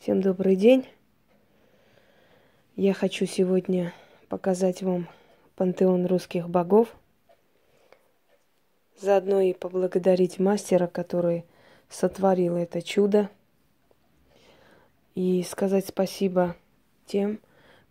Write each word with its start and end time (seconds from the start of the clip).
Всем 0.00 0.22
добрый 0.22 0.56
день. 0.56 0.88
Я 2.74 2.94
хочу 2.94 3.26
сегодня 3.26 3.92
показать 4.30 4.82
вам 4.82 5.06
пантеон 5.56 6.06
русских 6.06 6.48
богов. 6.48 6.88
Заодно 8.98 9.42
и 9.42 9.52
поблагодарить 9.52 10.38
мастера, 10.38 10.86
который 10.86 11.44
сотворил 11.90 12.56
это 12.56 12.80
чудо. 12.80 13.28
И 15.14 15.42
сказать 15.42 15.86
спасибо 15.86 16.56
тем, 17.04 17.38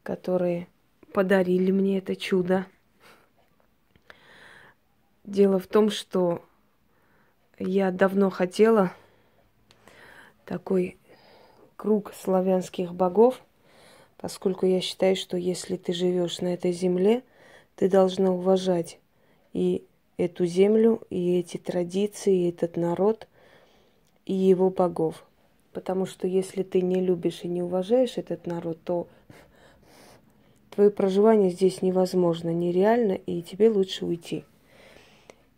которые 0.01 0.67
подарили 1.13 1.69
мне 1.69 1.99
это 1.99 2.15
чудо. 2.15 2.65
Дело 5.25 5.59
в 5.59 5.67
том, 5.67 5.91
что 5.91 6.43
я 7.59 7.91
давно 7.91 8.31
хотела 8.31 8.93
такой 10.43 10.98
круг 11.79 12.13
славянских 12.13 12.93
богов, 12.93 13.41
поскольку 14.17 14.65
я 14.65 14.81
считаю, 14.81 15.15
что 15.15 15.37
если 15.37 15.77
ты 15.77 15.93
живешь 15.93 16.41
на 16.41 16.53
этой 16.53 16.73
земле, 16.73 17.23
ты 17.77 17.89
должна 17.89 18.33
уважать 18.33 18.99
и 19.53 19.85
эту 20.17 20.45
землю, 20.45 21.01
и 21.09 21.39
эти 21.39 21.55
традиции, 21.55 22.35
и 22.35 22.49
этот 22.49 22.75
народ, 22.75 23.29
и 24.25 24.33
его 24.33 24.69
богов. 24.69 25.25
Потому 25.71 26.05
что 26.05 26.27
если 26.27 26.63
ты 26.63 26.81
не 26.81 26.99
любишь 26.99 27.41
и 27.43 27.47
не 27.47 27.63
уважаешь 27.63 28.17
этот 28.17 28.45
народ, 28.45 28.77
то 28.83 29.07
твое 30.71 30.89
проживание 30.89 31.49
здесь 31.49 31.81
невозможно, 31.81 32.49
нереально, 32.49 33.13
и 33.13 33.41
тебе 33.41 33.69
лучше 33.69 34.05
уйти. 34.05 34.43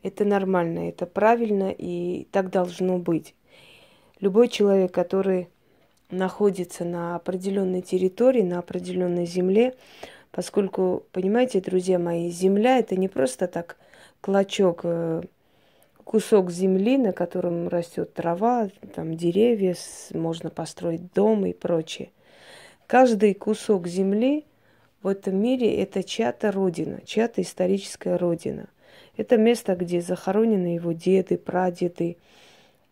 Это 0.03 0.23
нормально, 0.23 0.87
это 0.87 1.07
правильно, 1.07 1.73
и 1.75 2.27
так 2.31 2.51
должно 2.51 2.99
быть. 2.99 3.33
Любой 4.19 4.49
человек, 4.49 4.91
который 4.91 5.47
находится 6.11 6.85
на 6.85 7.15
определенной 7.15 7.81
территории, 7.81 8.41
на 8.41 8.59
определенной 8.59 9.25
земле, 9.25 9.75
поскольку, 10.31 11.03
понимаете, 11.11 11.61
друзья 11.61 11.99
мои, 11.99 12.29
земля 12.29 12.79
это 12.79 12.95
не 12.95 13.07
просто 13.07 13.47
так 13.47 13.77
клочок, 14.21 14.81
э, 14.83 15.21
кусок 16.03 16.51
земли, 16.51 16.97
на 16.97 17.13
котором 17.13 17.67
растет 17.67 18.13
трава, 18.13 18.69
там 18.93 19.15
деревья, 19.15 19.75
можно 20.13 20.49
построить 20.49 21.13
дом 21.13 21.45
и 21.45 21.53
прочее. 21.53 22.09
Каждый 22.87 23.33
кусок 23.33 23.87
земли 23.87 24.45
в 25.01 25.07
этом 25.07 25.35
мире 25.41 25.73
это 25.77 26.03
чья-то 26.03 26.51
родина, 26.51 26.99
чья-то 27.05 27.41
историческая 27.41 28.17
родина. 28.17 28.67
Это 29.17 29.37
место, 29.37 29.75
где 29.75 30.01
захоронены 30.01 30.75
его 30.75 30.91
деды, 30.91 31.37
прадеды. 31.37 32.17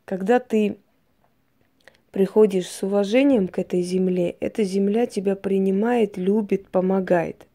Когда 0.06 0.40
ты 0.40 0.78
приходишь 2.12 2.68
с 2.68 2.84
уважением 2.84 3.48
к 3.48 3.60
этой 3.60 3.82
земле, 3.82 4.36
эта 4.40 4.64
земля 4.64 5.06
тебя 5.06 5.36
принимает, 5.36 6.18
любит, 6.18 6.68
помогает. 6.68 7.46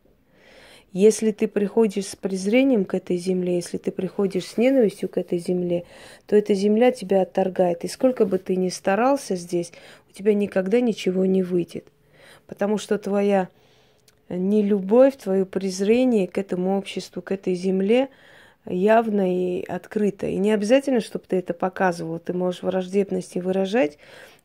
Если 0.92 1.32
ты 1.32 1.48
приходишь 1.48 2.06
с 2.06 2.16
презрением 2.16 2.84
к 2.84 2.94
этой 2.94 3.16
земле, 3.16 3.56
если 3.56 3.78
ты 3.78 3.90
приходишь 3.90 4.46
с 4.46 4.56
ненавистью 4.56 5.08
к 5.08 5.18
этой 5.18 5.38
земле, 5.38 5.84
то 6.26 6.36
эта 6.36 6.54
земля 6.54 6.92
тебя 6.92 7.22
отторгает. 7.22 7.84
И 7.84 7.88
сколько 7.88 8.26
бы 8.26 8.38
ты 8.38 8.54
ни 8.54 8.68
старался 8.68 9.34
здесь, 9.34 9.72
у 10.08 10.12
тебя 10.12 10.34
никогда 10.34 10.80
ничего 10.80 11.24
не 11.24 11.42
выйдет. 11.42 11.88
Потому 12.46 12.78
что 12.78 12.96
твоя 12.96 13.48
нелюбовь, 14.28 15.16
твое 15.16 15.44
презрение 15.44 16.28
к 16.28 16.38
этому 16.38 16.78
обществу, 16.78 17.22
к 17.22 17.32
этой 17.32 17.54
земле– 17.54 18.08
явно 18.66 19.32
и 19.32 19.64
открыто. 19.64 20.26
И 20.26 20.36
не 20.36 20.52
обязательно, 20.52 21.00
чтобы 21.00 21.24
ты 21.28 21.36
это 21.36 21.54
показывал. 21.54 22.18
Ты 22.18 22.32
можешь 22.32 22.62
враждебности 22.62 23.38
выражать, 23.38 23.98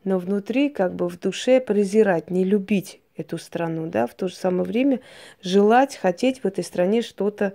но 0.04 0.18
внутри, 0.18 0.68
как 0.68 0.94
бы 0.94 1.08
в 1.08 1.18
душе 1.18 1.60
презирать, 1.60 2.30
не 2.30 2.44
любить 2.44 3.00
эту 3.16 3.38
страну, 3.38 3.86
да, 3.86 4.06
в 4.06 4.14
то 4.14 4.28
же 4.28 4.34
самое 4.34 4.64
время 4.64 5.00
желать, 5.42 5.96
хотеть 5.96 6.42
в 6.42 6.46
этой 6.46 6.64
стране 6.64 7.02
что-то 7.02 7.54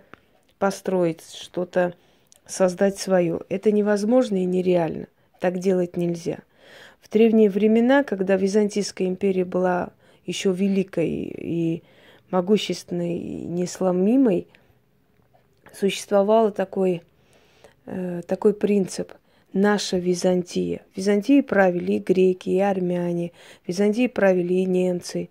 построить, 0.59 1.23
что-то 1.33 1.93
создать 2.45 2.97
свое. 2.97 3.41
Это 3.49 3.71
невозможно 3.71 4.37
и 4.37 4.45
нереально. 4.45 5.07
Так 5.39 5.59
делать 5.59 5.97
нельзя. 5.97 6.39
В 7.01 7.09
древние 7.09 7.49
времена, 7.49 8.03
когда 8.03 8.35
Византийская 8.35 9.07
империя 9.07 9.45
была 9.45 9.91
еще 10.25 10.51
великой 10.51 11.09
и 11.09 11.83
могущественной, 12.31 13.17
и 13.17 13.45
несломимой, 13.45 14.47
существовал 15.77 16.51
такой, 16.51 17.01
э, 17.85 18.21
такой 18.27 18.53
принцип– 18.53 19.11
наша 19.55 19.97
Византия. 19.97 20.81
Византии 20.95 21.41
правили 21.41 21.93
и 21.93 21.99
греки, 21.99 22.49
и 22.49 22.59
армяне, 22.59 23.31
Византии 23.65 24.07
правили 24.07 24.53
и 24.53 24.65
немцы. 24.65 25.29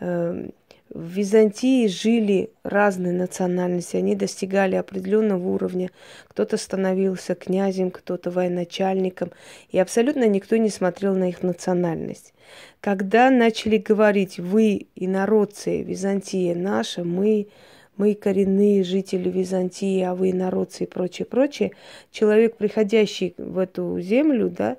Э, 0.00 0.48
в 0.88 1.02
Византии 1.02 1.86
жили 1.88 2.50
разные 2.62 3.12
национальности, 3.12 3.96
они 3.96 4.14
достигали 4.14 4.76
определенного 4.76 5.46
уровня. 5.46 5.90
Кто-то 6.28 6.56
становился 6.56 7.34
князем, 7.34 7.90
кто-то 7.90 8.30
военачальником, 8.30 9.32
и 9.70 9.78
абсолютно 9.78 10.26
никто 10.26 10.56
не 10.56 10.70
смотрел 10.70 11.14
на 11.14 11.28
их 11.28 11.42
национальность. 11.42 12.32
Когда 12.80 13.30
начали 13.30 13.76
говорить 13.78 14.38
«вы, 14.38 14.86
инородцы, 14.94 15.82
Византия 15.82 16.54
наша, 16.54 17.04
мы 17.04 17.48
мы 17.96 18.14
коренные 18.14 18.84
жители 18.84 19.28
Византии, 19.28 20.02
а 20.02 20.14
вы 20.14 20.32
народцы 20.32 20.84
и 20.84 20.86
прочее, 20.86 21.26
прочее, 21.26 21.72
человек, 22.10 22.56
приходящий 22.56 23.34
в 23.38 23.58
эту 23.58 23.98
землю, 24.00 24.50
да, 24.50 24.76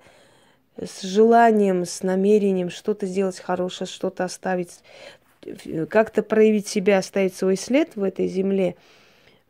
с 0.80 1.02
желанием, 1.02 1.86
с 1.86 2.04
намерением 2.04 2.70
что-то 2.70 3.06
сделать 3.06 3.40
хорошее, 3.40 3.88
что-то 3.88 4.24
оставить, 4.24 4.80
как-то 5.90 6.22
проявить 6.22 6.68
себя, 6.68 7.00
оставить 7.00 7.36
свой 7.36 7.58
след 7.58 7.96
в 7.96 8.04
этой 8.04 8.28
земле, 8.28 8.76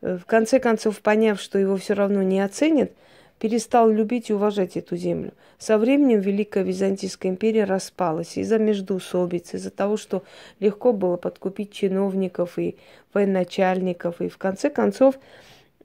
в 0.02 0.22
конце 0.26 0.60
концов, 0.60 1.00
поняв, 1.02 1.42
что 1.42 1.60
его 1.60 1.76
все 1.78 1.94
равно 1.94 2.24
не 2.24 2.40
оценят– 2.40 2.92
перестал 3.40 3.90
любить 3.90 4.30
и 4.30 4.34
уважать 4.34 4.78
эту 4.78 4.96
землю. 4.96 5.34
Со 5.58 5.78
временем 5.78 6.20
Великая 6.20 6.64
Византийская 6.64 7.32
империя 7.32 7.66
распалась 7.66 8.38
из-за 8.38 8.58
междоусобиц, 8.58 9.54
из-за 9.54 9.70
того, 9.70 9.98
что 9.98 10.24
легко 10.60 10.94
было 10.94 11.18
подкупить 11.18 11.72
чиновников 11.72 12.58
и 12.58 12.78
военачальников. 13.14 14.22
И 14.22 14.30
в 14.30 14.38
конце 14.38 14.70
концов 14.70 15.20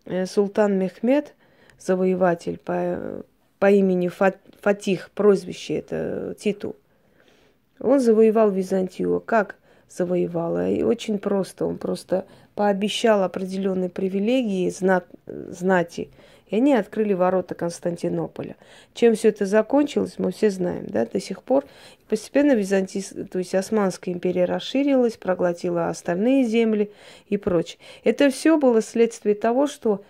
э, 0.07 0.27
султан 0.27 0.79
Мехмед, 0.79 1.35
завоеватель 1.79 2.59
по, 2.59 3.25
по 3.59 3.71
имени 3.71 4.09
Фатих, 4.09 5.11
прозвище 5.11 5.75
это 5.75 6.35
титул, 6.39 6.77
он 7.81 8.01
завоевал 8.01 8.51
Византию. 8.51 9.21
Как 9.21 9.57
завоевал? 9.91 10.61
И 10.69 10.83
очень 10.83 11.19
просто. 11.19 11.67
Он 11.67 11.77
просто 11.77 12.25
пообещал 12.55 13.23
определенные 13.25 13.91
привилегии 13.91 14.71
знат, 14.71 15.07
знати– 15.27 16.09
и 16.53 16.57
они 16.57 16.75
открыли 16.75 17.15
ворота 17.15 17.55
Константинополя. 17.55 18.57
Чем 18.93 19.15
все 19.15 19.29
это 19.29 19.47
закончилось, 19.47 20.17
мы 20.19 20.33
все 20.33 20.51
знаем, 20.51 20.85
да, 20.87 21.07
до 21.07 21.19
сих 21.19 21.43
пор. 21.43 21.65
Постепенно 22.11 22.53
Византий, 22.53 23.03
то 23.25 23.39
есть 23.39 23.55
Османская 23.55 24.15
империя 24.15 24.45
расширилась, 24.45 25.17
проглотила 25.17 25.89
остальные 25.89 26.45
земли 26.45 26.93
и 27.27 27.39
прочее. 27.39 27.79
Это 28.05 28.29
все 28.29 28.59
было 28.59 28.83
следствие 28.83 29.35
того, 29.35 29.67
что 29.67 30.05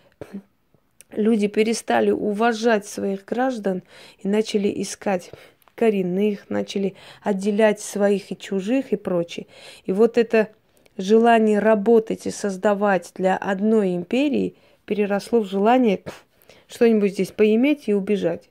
люди 1.13 1.47
перестали 1.47 2.11
уважать 2.11 2.87
своих 2.87 3.25
граждан 3.25 3.85
и 4.19 4.27
начали 4.27 4.83
искать 4.83 5.31
коренных, 5.77 6.51
начали 6.51 6.97
отделять 7.23 7.81
своих 7.81 8.33
и 8.33 8.37
чужих 8.37 8.93
и 8.93 8.97
прочее. 8.97 9.47
И 9.85 9.93
вот 9.93 10.19
это 10.19 10.49
желание 10.99 11.61
работать 11.61 12.27
и 12.27 12.33
создавать 12.33 13.13
для 13.15 13.37
одной 13.37 13.95
империи 13.95 14.57
переросло 14.87 15.41
в 15.41 15.47
желание 15.47 16.03
что-нибудь 16.73 17.13
здесь 17.13 17.31
поиметь 17.31 17.89
и 17.89 17.95
убежать. 17.95 18.49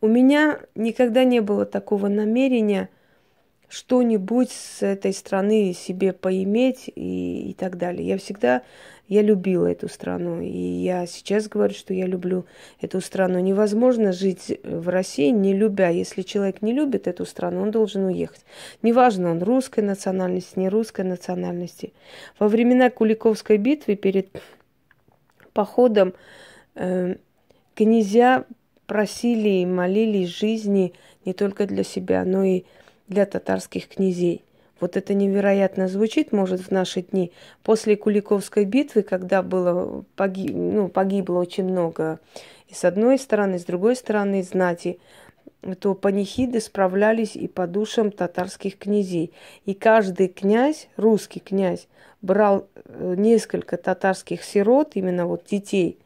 У 0.00 0.08
меня 0.08 0.60
никогда 0.74 1.24
не 1.24 1.40
было 1.40 1.66
такого 1.66 2.08
намерения 2.08 2.88
что-нибудь 3.68 4.50
с 4.50 4.82
этой 4.82 5.12
страны 5.12 5.74
себе 5.74 6.12
поиметь 6.12 6.90
и, 6.94 7.50
и 7.50 7.54
так 7.54 7.76
далее. 7.76 8.06
Я 8.06 8.16
всегда, 8.16 8.62
я 9.08 9.20
любила 9.20 9.66
эту 9.66 9.88
страну, 9.88 10.40
и 10.40 10.48
я 10.48 11.06
сейчас 11.06 11.48
говорю, 11.48 11.74
что 11.74 11.92
я 11.92 12.06
люблю 12.06 12.46
эту 12.80 13.00
страну. 13.00 13.38
Невозможно 13.40 14.12
жить 14.12 14.58
в 14.64 14.88
России, 14.88 15.28
не 15.30 15.52
любя. 15.52 15.90
Если 15.90 16.22
человек 16.22 16.62
не 16.62 16.72
любит 16.72 17.06
эту 17.06 17.26
страну, 17.26 17.60
он 17.60 17.70
должен 17.70 18.04
уехать. 18.04 18.40
Неважно, 18.82 19.32
он 19.32 19.42
русской 19.42 19.80
национальности, 19.80 20.58
не 20.58 20.70
русской 20.70 21.04
национальности. 21.04 21.92
Во 22.38 22.48
времена 22.48 22.88
Куликовской 22.88 23.58
битвы 23.58 23.96
перед 23.96 24.28
походом 25.52 26.14
э, 26.74 27.16
князья 27.74 28.44
просили 28.86 29.48
и 29.48 29.66
молились 29.66 30.28
жизни 30.28 30.94
не 31.24 31.32
только 31.32 31.66
для 31.66 31.84
себя, 31.84 32.24
но 32.24 32.44
и 32.44 32.64
для 33.06 33.26
татарских 33.26 33.88
князей. 33.88 34.42
Вот 34.80 34.96
это 34.96 35.12
невероятно 35.12 35.88
звучит, 35.88 36.32
может, 36.32 36.60
в 36.60 36.70
наши 36.70 37.02
дни. 37.02 37.32
После 37.64 37.96
Куликовской 37.96 38.64
битвы, 38.64 39.02
когда 39.02 39.42
было, 39.42 40.04
погиб, 40.14 40.52
ну, 40.54 40.88
погибло 40.88 41.38
очень 41.38 41.64
много 41.64 42.20
и 42.68 42.74
с 42.74 42.84
одной 42.84 43.18
стороны, 43.18 43.56
и 43.56 43.58
с 43.58 43.64
другой 43.64 43.96
стороны 43.96 44.42
знати, 44.42 44.98
то 45.80 45.94
панихиды 45.94 46.60
справлялись 46.60 47.36
и 47.36 47.48
по 47.48 47.66
душам 47.66 48.10
татарских 48.10 48.78
князей. 48.78 49.32
И 49.64 49.74
каждый 49.74 50.28
князь, 50.28 50.88
русский 50.96 51.40
князь, 51.40 51.88
брал 52.22 52.68
э, 52.74 53.14
несколько 53.16 53.76
татарских 53.76 54.44
сирот, 54.44 54.92
именно 54.94 55.26
вот 55.26 55.44
детей 55.44 55.98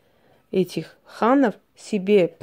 этих 0.51 0.97
ханов, 1.05 1.55
себе 1.77 2.35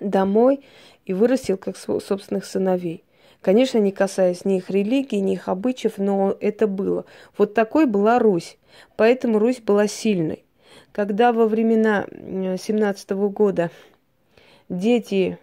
домой 0.00 0.64
и 1.04 1.12
вырастил 1.12 1.56
как 1.56 1.76
собственных 1.76 2.44
сыновей. 2.44 3.04
Конечно, 3.40 3.78
не 3.78 3.90
касаясь 3.90 4.44
ни 4.44 4.58
их 4.58 4.70
религии, 4.70 5.16
ни 5.16 5.32
их 5.32 5.48
обычаев, 5.48 5.98
но 5.98 6.36
это 6.40 6.66
было. 6.66 7.04
Вот 7.36 7.54
такой 7.54 7.86
была 7.86 8.18
Русь. 8.18 8.56
Поэтому 8.96 9.38
Русь 9.38 9.60
была 9.60 9.88
сильной. 9.88 10.44
Когда 10.92 11.32
во 11.32 11.46
времена 11.46 12.06
17 12.08 13.10
года 13.10 13.70
дети 14.68 15.38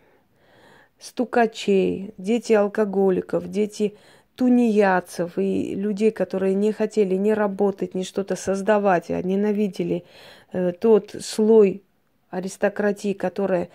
стукачей, 0.99 2.13
дети 2.17 2.53
алкоголиков, 2.53 3.49
дети 3.49 3.95
тунеядцев 4.35 5.37
и 5.37 5.73
людей, 5.75 6.11
которые 6.11 6.53
не 6.53 6.71
хотели 6.71 7.15
ни 7.15 7.31
работать, 7.31 7.95
ни 7.95 8.03
что-то 8.03 8.35
создавать, 8.35 9.09
а 9.09 9.21
ненавидели 9.21 10.03
э, 10.51 10.73
тот 10.73 11.15
слой 11.21 11.83
аристократии, 12.29 13.13
которая, 13.13 13.69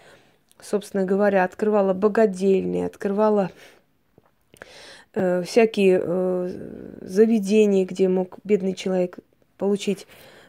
собственно 0.61 1.05
говоря, 1.05 1.44
открывала 1.44 1.93
богадельни, 1.93 2.82
открывала 2.82 3.50
э, 5.15 5.43
всякие 5.43 6.00
э, 6.03 6.99
заведения, 7.00 7.85
где 7.85 8.09
мог 8.09 8.38
бедный 8.44 8.75
человек 8.75 9.19
получить 9.59 10.06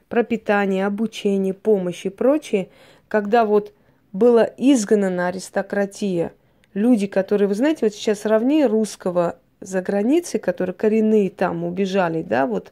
пропитание, 0.08 0.86
обучение, 0.86 1.54
помощь 1.54 2.06
и 2.06 2.10
прочее, 2.10 2.70
когда 3.08 3.44
вот 3.46 3.74
была 4.12 4.50
изгнана 4.58 5.28
аристократия– 5.28 6.34
люди, 6.76 7.08
которые, 7.08 7.48
вы 7.48 7.56
знаете, 7.56 7.88
вот 7.88 7.96
сейчас 7.96 8.26
равни 8.26 8.64
русского 8.64 9.40
за 9.62 9.82
границей, 9.82 10.40
которые 10.40 10.76
коренные 10.76 11.32
там 11.32 11.64
убежали, 11.64 12.22
да, 12.22 12.46
вот 12.46 12.72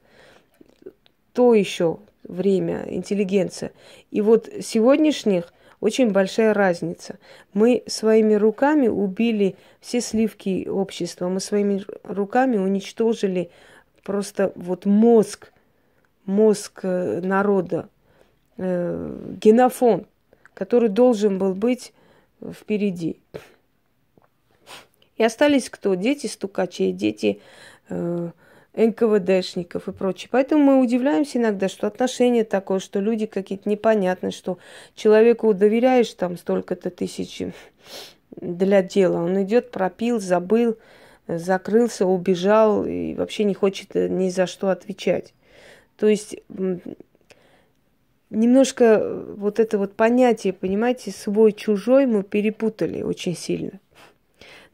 то 1.32 1.56
еще 1.56 1.98
время, 2.24 2.84
интеллигенция. 2.88 3.72
И 4.12 4.22
вот 4.22 4.48
сегодняшних 4.62 5.52
очень 5.80 6.12
большая 6.12 6.54
разница. 6.54 7.18
Мы 7.54 7.84
своими 7.88 8.36
руками 8.36 8.88
убили 8.88 9.56
все 9.82 10.00
сливки 10.00 10.68
общества, 10.70 11.28
мы 11.28 11.40
своими 11.40 11.84
руками 12.04 12.58
уничтожили 12.58 13.50
просто 14.04 14.52
вот 14.56 14.86
мозг, 14.86 15.52
мозг 16.26 16.82
э, 16.84 17.22
народа, 17.22 17.90
э, 18.58 19.36
генофон, 19.42 20.06
который 20.54 20.90
должен 20.90 21.38
был 21.38 21.54
быть 21.54 21.94
впереди. 22.54 23.20
И 25.18 25.24
остались 25.24 25.69
кто? 25.69 25.95
Дети 25.95 26.27
стукачей, 26.27 26.92
дети 26.92 27.39
э, 27.89 28.30
НКВДшников 28.75 29.88
и 29.88 29.92
прочее. 29.92 30.30
Поэтому 30.31 30.63
мы 30.63 30.81
удивляемся 30.81 31.38
иногда, 31.38 31.69
что 31.69 31.88
отношение 31.88 32.44
такое, 32.44 32.80
что 32.80 33.00
люди 33.00 33.25
какие-то 33.25 33.69
непонятные, 33.69 34.31
что 34.31 34.57
человеку 34.95 35.54
доверяешь 35.54 36.13
там 36.13 36.38
столько-то 36.38 36.89
тысяч 36.89 37.44
для 38.36 38.81
дела. 38.81 39.18
Он 39.24 39.44
идет, 39.44 39.71
пропил, 39.71 40.19
забыл, 40.19 40.77
закрылся, 41.27 42.06
убежал 42.06 42.86
и 42.86 43.13
вообще 43.13 43.44
не 43.44 43.54
хочет 43.54 43.94
ни 43.94 44.30
за 44.30 44.48
что 44.48 44.69
отвечать. 44.69 45.33
То 45.98 46.07
есть 46.07 46.36
немножко 48.31 49.24
вот 49.38 49.60
это 49.60 49.77
вот 49.77 49.95
понятие, 49.95 50.54
понимаете, 50.54 51.12
свой-чужой 51.12 52.07
мы 52.07 52.24
перепутали 52.24 53.04
очень 53.04 53.36
сильно. 53.36 53.80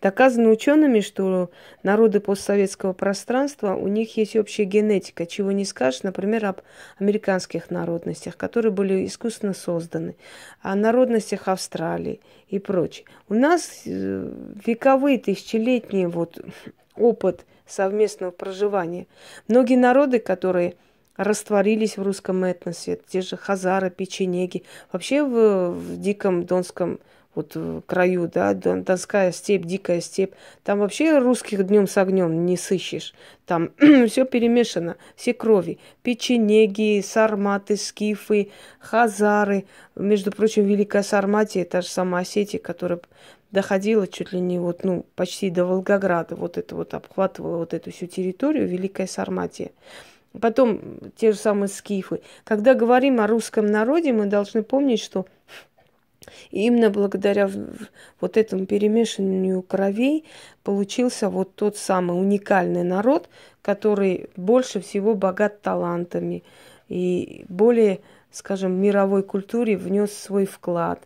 Доказано 0.01 0.49
учеными, 0.49 1.01
что 1.01 1.49
народы 1.83 2.19
постсоветского 2.21 2.93
пространства, 2.93 3.75
у 3.75 3.87
них 3.87 4.15
есть 4.15 4.35
общая 4.35 4.63
генетика, 4.63 5.25
чего 5.25 5.51
не 5.51 5.65
скажешь, 5.65 6.03
например, 6.03 6.45
об 6.45 6.61
американских 6.99 7.69
народностях, 7.69 8.37
которые 8.37 8.71
были 8.71 9.05
искусственно 9.05 9.53
созданы, 9.53 10.15
о 10.61 10.75
народностях 10.75 11.47
Австралии 11.49 12.21
и 12.47 12.59
прочее. 12.59 13.05
У 13.27 13.33
нас 13.33 13.81
э, 13.85 14.31
вековые, 14.65 15.19
тысячелетний 15.19 16.05
вот 16.05 16.39
опыт 16.95 17.45
совместного 17.67 18.31
проживания. 18.31 19.05
Многие 19.47 19.75
народы, 19.75 20.19
которые 20.19 20.75
растворились 21.17 21.97
в 21.97 22.03
русском 22.03 22.45
этносе, 22.45 22.99
те 23.09 23.19
же 23.19 23.35
хазары, 23.35 23.89
печенеги, 23.89 24.63
вообще 24.93 25.23
в, 25.23 25.71
в 25.71 25.99
диком 25.99 26.45
донском 26.45 26.99
вот 27.35 27.55
в 27.55 27.81
краю, 27.81 28.29
да, 28.33 28.53
Донская 28.53 29.31
степь, 29.31 29.65
дикая 29.65 30.01
степь. 30.01 30.33
Там 30.63 30.79
вообще 30.79 31.19
русских 31.19 31.65
днем 31.65 31.87
с 31.87 31.97
огнем 31.97 32.45
не 32.45 32.57
сыщешь. 32.57 33.13
Там 33.45 33.71
все 34.07 34.25
перемешано, 34.25 34.97
все 35.15 35.33
крови. 35.33 35.79
Печенеги, 36.01 37.01
сарматы, 37.01 37.77
скифы, 37.77 38.49
хазары. 38.79 39.65
Между 39.95 40.31
прочим, 40.31 40.65
Великая 40.65 41.03
Сарматия, 41.03 41.65
та 41.65 41.81
же 41.81 41.87
самая 41.87 42.23
Осетия, 42.23 42.59
которая 42.59 42.99
доходила 43.51 44.07
чуть 44.07 44.33
ли 44.33 44.39
не 44.39 44.59
вот, 44.59 44.83
ну, 44.83 45.05
почти 45.15 45.49
до 45.49 45.65
Волгограда, 45.65 46.35
вот 46.35 46.57
это 46.57 46.75
вот 46.75 46.93
обхватывала 46.93 47.57
вот 47.57 47.73
эту 47.73 47.91
всю 47.91 48.07
территорию, 48.07 48.67
Великая 48.67 49.07
Сарматия. 49.07 49.71
Потом 50.39 50.99
те 51.15 51.31
же 51.31 51.37
самые 51.37 51.69
скифы. 51.69 52.21
Когда 52.43 52.75
говорим 52.75 53.19
о 53.19 53.27
русском 53.27 53.65
народе, 53.65 54.13
мы 54.13 54.27
должны 54.27 54.61
помнить, 54.61 54.99
что 54.99 55.25
и 56.51 56.65
именно 56.65 56.89
благодаря 56.89 57.49
вот 58.19 58.37
этому 58.37 58.65
перемешиванию 58.65 59.61
кровей 59.61 60.25
получился 60.63 61.29
вот 61.29 61.55
тот 61.55 61.77
самый 61.77 62.19
уникальный 62.19 62.83
народ, 62.83 63.29
который 63.61 64.29
больше 64.35 64.79
всего 64.79 65.15
богат 65.15 65.61
талантами 65.61 66.43
и 66.87 67.45
более, 67.49 68.01
скажем, 68.31 68.73
мировой 68.73 69.23
культуре 69.23 69.77
внес 69.77 70.11
свой 70.11 70.45
вклад. 70.45 71.01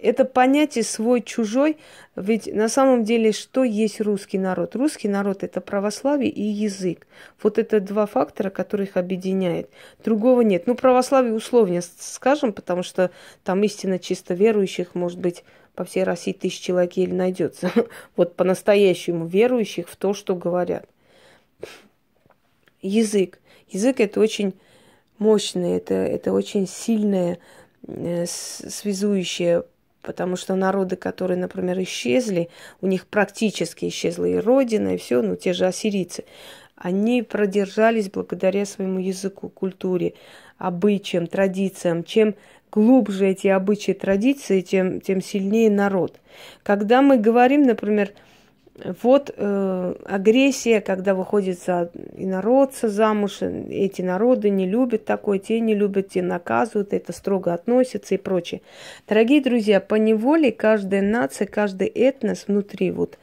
Это 0.00 0.26
понятие 0.26 0.84
свой-чужой, 0.84 1.78
ведь 2.16 2.52
на 2.52 2.68
самом 2.68 3.02
деле 3.02 3.32
что 3.32 3.64
есть 3.64 4.00
русский 4.00 4.38
народ? 4.38 4.76
Русский 4.76 5.08
народ– 5.08 5.38
это 5.42 5.62
православие 5.62 6.30
и 6.30 6.42
язык. 6.42 7.06
Вот 7.42 7.58
это 7.58 7.80
два 7.80 8.04
фактора, 8.04 8.50
которые 8.50 8.88
их 8.88 8.98
объединяет. 8.98 9.70
Другого 10.04 10.42
нет. 10.42 10.66
Ну, 10.66 10.74
православие 10.74 11.32
условно 11.32 11.80
скажем, 11.98 12.52
потому 12.52 12.82
что 12.82 13.10
там 13.42 13.62
истинно 13.62 13.98
чисто 13.98 14.34
верующих, 14.34 14.94
может 14.94 15.18
быть, 15.18 15.44
по 15.74 15.84
всей 15.84 16.04
России 16.04 16.32
тысяч 16.32 16.60
человек 16.60 16.96
или 16.96 17.12
найдется. 17.12 17.70
Вот 18.16 18.36
по-настоящему 18.36 19.26
верующих 19.26 19.88
в 19.88 19.96
то, 19.96 20.12
что 20.12 20.34
говорят. 20.34 20.86
Язык. 22.82 23.40
Язык– 23.68 24.00
это 24.00 24.20
очень 24.20 24.54
мощное, 25.18 25.78
это, 25.78 25.94
это 25.94 26.32
очень 26.32 26.66
сильное, 26.68 27.38
э, 27.86 28.26
связующее 28.26 29.64
потому 30.06 30.36
что 30.36 30.54
народы, 30.54 30.96
которые, 30.96 31.36
например, 31.36 31.82
исчезли, 31.82 32.48
у 32.80 32.86
них 32.86 33.06
практически 33.06 33.88
исчезла 33.88 34.24
и 34.24 34.36
родина, 34.36 34.94
и 34.94 34.96
все, 34.96 35.20
ну, 35.20 35.34
те 35.36 35.52
же 35.52 35.66
ассирийцы, 35.66 36.24
они 36.76 37.22
продержались 37.22 38.08
благодаря 38.08 38.64
своему 38.64 39.00
языку, 39.00 39.48
культуре, 39.48 40.14
обычаям, 40.58 41.26
традициям. 41.26 42.04
Чем 42.04 42.36
глубже 42.70 43.26
эти 43.28 43.48
обычаи, 43.48 43.92
традиции, 43.92 44.60
тем, 44.60 45.00
тем 45.00 45.20
сильнее 45.20 45.70
народ. 45.70 46.20
Когда 46.62 47.02
мы 47.02 47.18
говорим, 47.18 47.62
например, 47.62 48.12
вот 49.02 49.32
э, 49.34 49.94
агрессия, 50.04 50.80
когда 50.80 51.14
выходит 51.14 51.62
за 51.62 51.90
инородца 52.16 52.88
замуж, 52.88 53.40
эти 53.40 54.02
народы 54.02 54.50
не 54.50 54.66
любят 54.66 55.04
такое, 55.04 55.38
те 55.38 55.60
не 55.60 55.74
любят, 55.74 56.10
те 56.10 56.22
наказывают, 56.22 56.92
это 56.92 57.12
строго 57.12 57.54
относятся 57.54 58.14
и 58.14 58.18
прочее. 58.18 58.60
Дорогие 59.08 59.40
друзья, 59.40 59.80
по 59.80 59.94
неволе 59.94 60.52
каждая 60.52 61.02
нация, 61.02 61.46
каждый 61.46 61.88
этнос 61.88 62.48
внутри 62.48 62.90
вот 62.90 63.18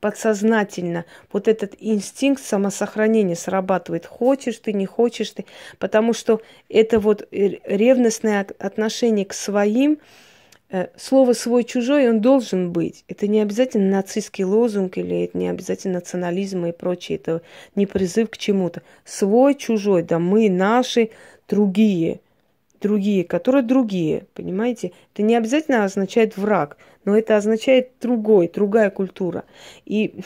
подсознательно 0.00 1.04
вот 1.32 1.48
этот 1.48 1.74
инстинкт 1.80 2.42
самосохранения 2.42 3.36
срабатывает. 3.36 4.06
Хочешь 4.06 4.58
ты, 4.58 4.72
не 4.72 4.86
хочешь 4.86 5.30
ты, 5.30 5.44
потому 5.78 6.12
что 6.12 6.40
это 6.68 6.98
вот 6.98 7.26
ревностное 7.30 8.46
отношение 8.58 9.26
к 9.26 9.34
своим– 9.34 9.98
Э, 10.08 10.33
слово 10.96 11.32
свой-чужой, 11.32 12.08
он 12.08 12.20
должен 12.20 12.72
быть. 12.72 13.04
Это 13.08 13.28
не 13.28 13.40
обязательно 13.40 13.90
нацистский 13.90 14.44
лозунг 14.44 14.98
или 14.98 15.24
это 15.24 15.38
не 15.38 15.48
обязательно 15.48 15.94
национализм 15.94 16.66
и 16.66 16.72
прочее. 16.72 17.18
Это 17.18 17.42
не 17.74 17.86
призыв 17.86 18.30
к 18.30 18.36
чему-то. 18.36 18.82
Свой-чужой, 19.04 20.02
да 20.02 20.18
мы, 20.18 20.50
наши, 20.50 21.10
другие. 21.48 22.20
Другие, 22.80 23.24
которые 23.24 23.62
другие, 23.62 24.26
понимаете? 24.34 24.92
Это 25.14 25.22
не 25.22 25.36
обязательно 25.36 25.84
означает 25.84 26.36
враг, 26.36 26.76
но 27.04 27.16
это 27.16 27.36
означает 27.36 27.92
другой, 28.00 28.50
другая 28.52 28.90
культура. 28.90 29.44
И 29.86 30.20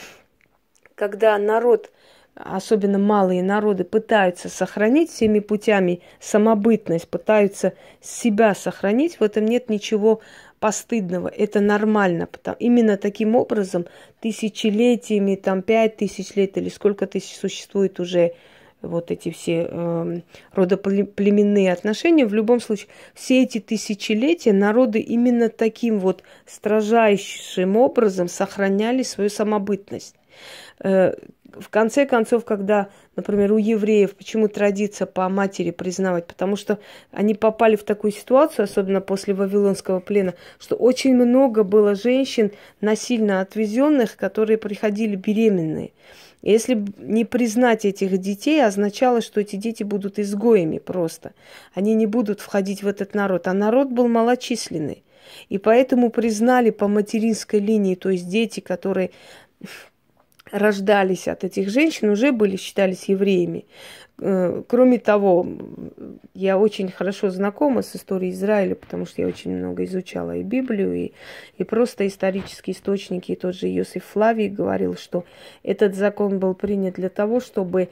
когда 0.95 1.37
народ 1.37 1.91
особенно 2.39 2.97
малые 2.97 3.43
народы, 3.43 3.83
пытаются 3.83 4.49
сохранить 4.49 5.11
всеми 5.11 5.39
путями 5.39 6.01
самобытность, 6.19 7.07
пытаются 7.07 7.73
себя 8.01 8.55
сохранить, 8.55 9.19
в 9.19 9.23
этом 9.23 9.45
нет 9.45 9.69
ничего 9.69 10.21
постыдного, 10.59 11.27
это 11.27 11.59
нормально. 11.59 12.27
Потому, 12.27 12.57
именно 12.59 12.97
таким 12.97 13.35
образом 13.35 13.85
тысячелетиями, 14.21 15.35
там 15.35 15.61
пять 15.61 15.97
тысяч 15.97 16.35
лет 16.35 16.57
или 16.57 16.69
сколько 16.69 17.07
тысяч 17.07 17.35
существует 17.35 17.99
уже 17.99 18.33
вот 18.81 19.11
эти 19.11 19.31
все 19.31 19.67
э, 19.69 20.21
родоплеменные 20.53 21.73
отношения, 21.73 22.25
в 22.25 22.33
любом 22.33 22.61
случае, 22.61 22.87
все 23.13 23.43
эти 23.43 23.59
тысячелетия 23.59 24.53
народы 24.53 24.99
именно 24.99 25.49
таким 25.49 25.99
вот 25.99 26.23
строжайшим 26.45 27.75
образом 27.75 28.29
сохраняли 28.29 29.03
свою 29.03 29.29
самобытность. 29.29 30.15
Э, 30.79 31.13
в 31.57 31.69
конце 31.69 32.05
концов, 32.05 32.45
когда, 32.45 32.89
например, 33.15 33.53
у 33.53 33.57
евреев, 33.57 34.15
почему 34.15 34.47
традиция 34.47 35.05
по 35.05 35.27
матери 35.29 35.71
признавать? 35.71 36.27
Потому 36.27 36.55
что 36.55 36.79
они 37.11 37.33
попали 37.33 37.75
в 37.75 37.83
такую 37.83 38.11
ситуацию, 38.11 38.63
особенно 38.63 39.01
после 39.01 39.33
Вавилонского 39.33 39.99
плена, 39.99 40.33
что 40.59 40.75
очень 40.75 41.15
много 41.15 41.63
было 41.63 41.95
женщин 41.95 42.51
насильно 42.81 43.41
отвезенных, 43.41 44.15
которые 44.15 44.57
приходили 44.57 45.15
беременные. 45.15 45.91
Если 46.41 46.85
не 46.97 47.25
признать 47.25 47.83
этих 47.83 48.17
детей, 48.17 48.63
означало, 48.63 49.21
что 49.21 49.41
эти 49.41 49.57
дети 49.57 49.83
будут 49.83 50.19
изгоями 50.19 50.77
просто. 50.77 51.33
Они 51.73 51.95
не 51.95 52.05
будут 52.05 52.39
входить 52.39 52.81
в 52.81 52.87
этот 52.87 53.13
народ. 53.13 53.47
А 53.47 53.53
народ 53.53 53.89
был 53.89 54.07
малочисленный. 54.07 55.03
И 55.49 55.57
поэтому 55.57 56.09
признали 56.09 56.69
по 56.69 56.87
материнской 56.87 57.59
линии, 57.59 57.95
то 57.95 58.09
есть 58.09 58.27
дети, 58.29 58.61
которые 58.61 59.11
рождались 60.51 61.27
от 61.27 61.43
этих 61.43 61.69
женщин, 61.69 62.09
уже 62.09 62.31
были, 62.31 62.55
считались 62.55 63.05
евреями. 63.05 63.65
Э, 64.21 64.63
кроме 64.67 64.99
того, 64.99 65.47
я 66.33 66.57
очень 66.57 66.91
хорошо 66.91 67.29
знакома 67.29 67.81
с 67.81 67.95
историей 67.95 68.31
Израиля, 68.31 68.75
потому 68.75 69.05
что 69.05 69.21
я 69.21 69.27
очень 69.27 69.55
много 69.55 69.85
изучала 69.85 70.35
и 70.35 70.43
Библию, 70.43 70.93
и, 70.93 71.11
и 71.57 71.63
просто 71.63 72.05
исторические 72.07 72.75
источники. 72.75 73.31
И 73.31 73.35
тот 73.35 73.55
же 73.55 73.67
Иосиф 73.67 74.03
Флавий 74.05 74.49
говорил, 74.49 74.95
что 74.95 75.25
этот 75.63 75.95
закон 75.95 76.39
был 76.39 76.53
принят 76.53 76.95
для 76.95 77.09
того, 77.09 77.39
чтобы 77.39 77.89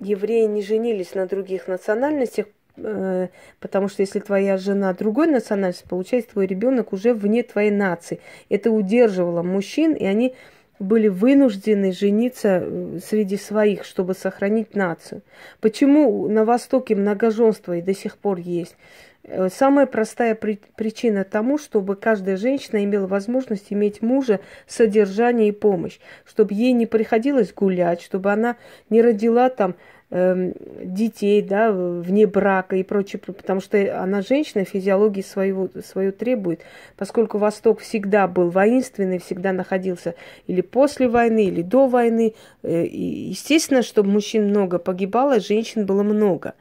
евреи 0.00 0.46
не 0.46 0.62
женились 0.62 1.14
на 1.14 1.26
других 1.26 1.68
национальностях, 1.68 2.46
э, 2.76 3.28
потому 3.60 3.88
что 3.88 4.02
если 4.02 4.20
твоя 4.20 4.56
жена 4.56 4.94
другой 4.94 5.26
национальности, 5.26 5.86
получается, 5.88 6.32
твой 6.32 6.46
ребенок 6.46 6.92
уже 6.92 7.12
вне 7.12 7.42
твоей 7.42 7.70
нации. 7.70 8.20
Это 8.48 8.70
удерживало 8.70 9.42
мужчин, 9.42 9.92
и 9.92 10.04
они 10.04 10.34
были 10.78 11.08
вынуждены 11.08 11.92
жениться 11.92 12.62
э, 12.62 12.98
среди 13.04 13.36
своих, 13.36 13.84
чтобы 13.84 14.14
сохранить 14.14 14.74
нацию. 14.74 15.22
Почему 15.60 16.28
на 16.28 16.44
Востоке 16.44 16.94
многоженство 16.94 17.76
и 17.76 17.82
до 17.82 17.94
сих 17.94 18.16
пор 18.18 18.38
есть? 18.38 18.76
Э, 19.24 19.48
самая 19.48 19.86
простая 19.86 20.34
при- 20.34 20.60
причина 20.76 21.24
тому, 21.24 21.58
чтобы 21.58 21.96
каждая 21.96 22.36
женщина 22.36 22.84
имела 22.84 23.06
возможность 23.06 23.66
иметь 23.70 24.02
мужа, 24.02 24.40
содержание 24.66 25.48
и 25.48 25.52
помощь, 25.52 25.98
чтобы 26.24 26.54
ей 26.54 26.72
не 26.72 26.86
приходилось 26.86 27.52
гулять, 27.52 28.02
чтобы 28.02 28.32
она 28.32 28.56
не 28.90 29.02
родила 29.02 29.48
там 29.48 29.74
детей, 30.08 31.42
да, 31.42 31.72
вне 31.72 32.28
брака 32.28 32.76
и 32.76 32.84
прочее, 32.84 33.20
потому 33.20 33.60
что 33.60 34.00
она 34.00 34.22
женщина, 34.22 34.64
физиологии 34.64 35.22
своего, 35.22 35.68
свою 35.84 36.12
требует, 36.12 36.60
поскольку 36.96 37.38
Восток 37.38 37.80
всегда 37.80 38.28
был 38.28 38.50
воинственный, 38.50 39.18
всегда 39.18 39.52
находился 39.52 40.14
или 40.46 40.60
после 40.60 41.08
войны, 41.08 41.46
или 41.46 41.62
до 41.62 41.88
войны. 41.88 42.34
Э, 42.62 42.84
и 42.84 43.30
естественно, 43.30 43.82
чтобы 43.82 44.10
мужчин 44.10 44.48
много 44.48 44.78
погибало, 44.78 45.40
женщин 45.40 45.86
было 45.86 46.04
много. 46.04 46.54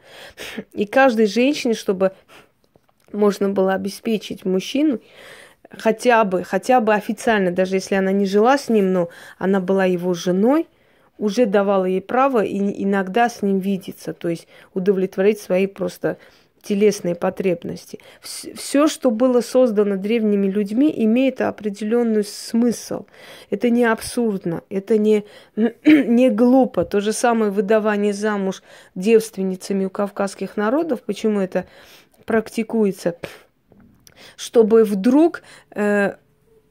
И 0.74 0.88
каждой 0.88 1.28
женщине, 1.28 1.76
чтобы 1.76 2.14
можно 3.12 3.50
было 3.50 3.76
обеспечить 3.76 4.44
мужчину, 4.44 5.00
хотя 5.70 6.24
бы, 6.24 6.44
хотя 6.44 6.82
бы 6.82 6.96
официально, 6.96 7.52
даже 7.52 7.76
если 7.76 7.94
она 7.94 8.12
не 8.12 8.26
жила 8.26 8.58
с 8.58 8.70
ним, 8.70 8.92
но 8.92 9.10
она 9.38 9.60
была 9.60 9.86
его 9.86 10.16
женой, 10.16 10.68
уже 11.18 11.46
давала 11.46 11.86
ей 11.86 12.02
право 12.02 12.44
и 12.44 12.84
иногда 12.84 13.30
с 13.30 13.42
ним 13.42 13.60
видеться, 13.60 14.14
то 14.14 14.30
есть 14.30 14.48
удовлетворить 14.74 15.40
свои 15.40 15.68
просто 15.68 16.18
телесные 16.66 17.14
потребности. 17.14 18.00
Все, 18.22 18.88
что 18.88 19.12
было 19.12 19.42
создано 19.42 19.98
древними 19.98 20.48
людьми, 20.48 20.92
имеет 21.06 21.42
определенный 21.42 22.24
смысл. 22.24 23.06
Это 23.52 23.70
не 23.70 23.86
абсурдно, 23.86 24.64
это 24.70 24.98
не, 24.98 25.26
не 25.56 26.30
глупо. 26.32 26.84
То 26.84 27.02
же 27.02 27.14
самое 27.14 27.52
выдавание 27.52 28.14
замуж 28.14 28.64
девственницами 28.96 29.86
у 29.86 29.90
кавказских 29.92 30.58
народов. 30.58 31.04
Почему 31.04 31.40
это 31.40 31.68
практикуется? 32.26 33.16
Чтобы 34.36 34.86
вдруг 34.86 35.44
э, 35.70 36.16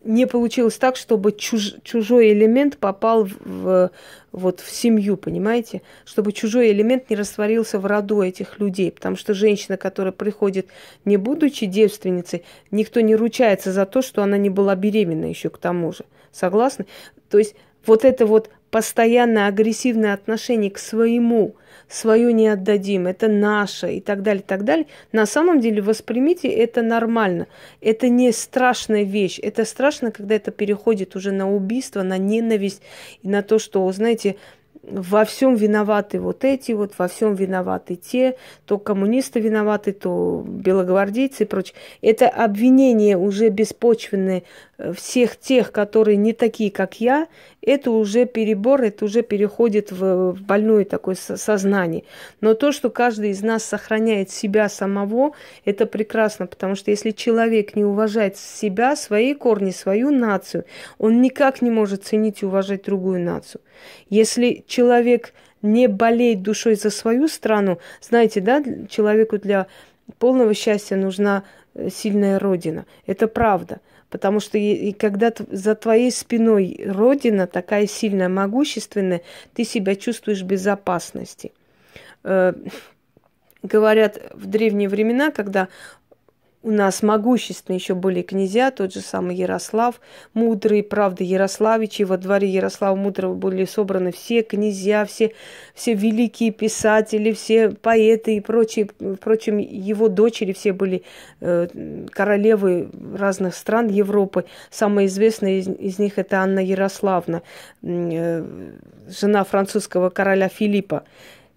не 0.05 0.27
получилось 0.27 0.77
так, 0.77 0.97
чтобы 0.97 1.33
чуж, 1.33 1.75
чужой 1.83 2.33
элемент 2.33 2.79
попал 2.79 3.29
в, 3.41 3.91
вот, 4.33 4.61
в 4.61 4.71
семью, 4.71 5.17
понимаете? 5.17 5.83
Чтобы 6.05 6.33
чужой 6.33 6.71
элемент 6.73 7.11
не 7.11 7.17
растворился 7.17 7.79
в 7.79 7.87
роду 7.87 8.23
этих 8.23 8.59
людей. 8.59 8.93
Потому 8.93 9.17
что 9.17 9.35
женщина, 9.35 9.77
которая 9.77 10.13
приходит, 10.13 10.69
не 11.05 11.17
будучи 11.17 11.67
девственницей, 11.67 12.45
никто 12.71 13.01
не 13.01 13.17
ручается 13.17 13.73
за 13.73 13.87
то, 13.87 14.03
что 14.03 14.23
она 14.23 14.37
не 14.37 14.51
была 14.51 14.75
беременна 14.77 15.27
еще 15.27 15.51
к 15.51 15.59
тому 15.59 15.93
же. 15.93 16.05
Согласны? 16.33 16.87
То 17.31 17.39
есть 17.39 17.55
вот 17.87 18.05
это 18.05 18.27
вот 18.27 18.51
постоянное 18.75 19.47
агрессивное 19.47 20.15
отношение 20.15 20.69
к 20.69 20.79
своему, 20.79 21.55
свое 21.89 22.33
не 22.33 22.49
отдадим, 22.49 23.07
это 23.07 23.29
наше 23.29 23.93
и 23.93 24.01
так 24.01 24.23
далее, 24.23 24.43
и 24.43 24.45
так 24.45 24.65
далее, 24.65 24.87
на 25.13 25.27
самом 25.27 25.61
деле 25.61 25.81
воспримите 25.81 26.49
это 26.49 26.83
нормально. 26.83 27.47
Это 27.81 28.09
не 28.09 28.33
страшная 28.33 29.05
вещь. 29.05 29.39
Это 29.41 29.65
страшно, 29.65 30.11
когда 30.11 30.35
это 30.35 30.51
переходит 30.51 31.15
уже 31.15 31.31
на 31.31 31.55
убийство, 31.55 32.03
на 32.03 32.19
ненависть 32.19 32.83
и 33.23 33.29
на 33.29 33.43
то, 33.43 33.61
что, 33.61 33.93
знаете, 33.93 34.35
во 34.91 35.25
всем 35.25 35.55
виноваты 35.55 36.21
вот 36.21 36.45
эти, 36.45 36.73
вот 36.73 36.93
во 36.99 37.09
всем 37.09 37.35
виноваты 37.35 37.97
те, 37.97 38.37
то 38.67 38.79
коммунисты 38.79 39.41
виноваты, 39.41 39.93
то 39.93 40.45
белогвардейцы 40.47 41.45
и 41.45 41.47
прочее. 41.47 41.75
Это 42.03 42.29
обвинение 42.29 43.17
уже 43.17 43.49
беспочвенное 43.49 44.43
э, 44.79 44.93
всех 44.93 45.39
тех, 45.39 45.73
которые 45.73 46.17
не 46.17 46.33
такие, 46.33 46.71
как 46.71 47.01
я, 47.01 47.29
это 47.63 47.91
уже 47.91 48.27
перебор, 48.27 48.83
это 48.83 49.05
уже 49.05 49.23
переходит 49.23 49.91
в 49.91 50.37
больное 50.41 50.85
такое 50.85 51.15
сознание. 51.15 52.05
Но 52.41 52.55
то, 52.55 52.73
что 52.73 52.91
каждый 52.91 53.31
из 53.31 53.43
нас 53.43 53.65
сохраняет 53.65 54.31
себя 54.31 54.69
самого, 54.69 55.33
это 55.65 55.87
прекрасно, 55.87 56.47
потому 56.47 56.75
что 56.75 56.91
если 56.91 57.11
человек 57.11 57.75
не 57.75 57.85
уважает 57.85 58.37
себя, 58.37 58.97
свои 58.97 59.35
корни, 59.35 59.71
свою 59.71 60.11
нацию, 60.11 60.65
он 60.99 61.23
никак 61.23 61.63
не 61.63 61.71
может 61.71 62.05
ценить 62.05 62.43
и 62.43 62.47
уважать 62.47 62.85
другую 62.85 63.21
нацию. 63.21 63.61
Если 64.09 64.65
человек 64.75 65.33
не 65.63 65.87
болеет 65.89 66.43
душой 66.43 66.75
за 66.75 66.91
свою 66.91 67.29
страну, 67.29 67.79
знаете, 68.01 68.41
да, 68.41 68.63
человеку 68.89 69.39
для 69.39 69.67
полного 70.19 70.53
счастья 70.53 70.97
нужна 70.97 71.45
э, 71.75 71.89
сильная 71.91 72.39
родина. 72.39 72.85
Это 73.07 73.29
правда. 73.29 73.81
Потому 74.11 74.41
что 74.41 74.59
и, 74.59 74.75
и 74.89 74.93
когда 74.93 75.33
за 75.51 75.75
твоей 75.75 76.11
спиной 76.11 76.81
родина 76.87 77.47
такая 77.47 77.87
сильная, 77.87 78.29
могущественная, 78.29 79.23
ты 79.55 79.65
себя 79.65 79.95
чувствуешь 79.95 80.43
в 80.43 80.47
безопасности. 80.47 81.53
Э, 82.25 82.53
говорят, 83.63 84.19
в 84.35 84.47
древние 84.47 84.89
времена, 84.89 85.31
когда 85.31 85.69
у 86.65 86.71
нас 86.71 87.03
могущественные 87.03 87.79
еще 87.79 87.95
были 87.95 88.23
князья, 88.23 88.71
тот 88.71 88.93
же 88.93 89.01
самый 89.01 89.37
Ярослав 89.37 90.01
Мудрый, 90.33 90.83
правда, 90.83 91.23
Ярославичи, 91.23 92.05
во 92.05 92.17
дворе 92.17 92.49
Ярослава 92.49 92.97
Мудрого 92.97 93.35
были 93.35 93.67
собраны 93.67 94.13
все 94.13 94.43
князья, 94.43 95.05
все, 95.05 95.33
все 95.75 95.93
великие 95.93 96.53
писатели, 96.53 97.33
все 97.33 97.69
поэты 97.69 98.37
и 98.37 98.41
прочие, 98.41 98.89
впрочем, 99.21 99.59
его 99.59 100.09
дочери 100.09 100.55
все 100.55 100.73
были 100.73 101.05
э, 101.41 102.07
королевы 102.11 102.89
разных 103.15 103.55
стран 103.55 103.89
Европы. 103.89 104.47
Самая 104.71 105.05
известная 105.07 105.59
из, 105.59 105.69
из 105.69 105.99
них 105.99 106.19
это 106.19 106.39
Анна 106.39 106.61
Ярославна, 106.61 107.43
э, 107.83 108.45
жена 109.07 109.45
французского 109.45 110.09
короля 110.09 110.49
Филиппа. 110.49 111.05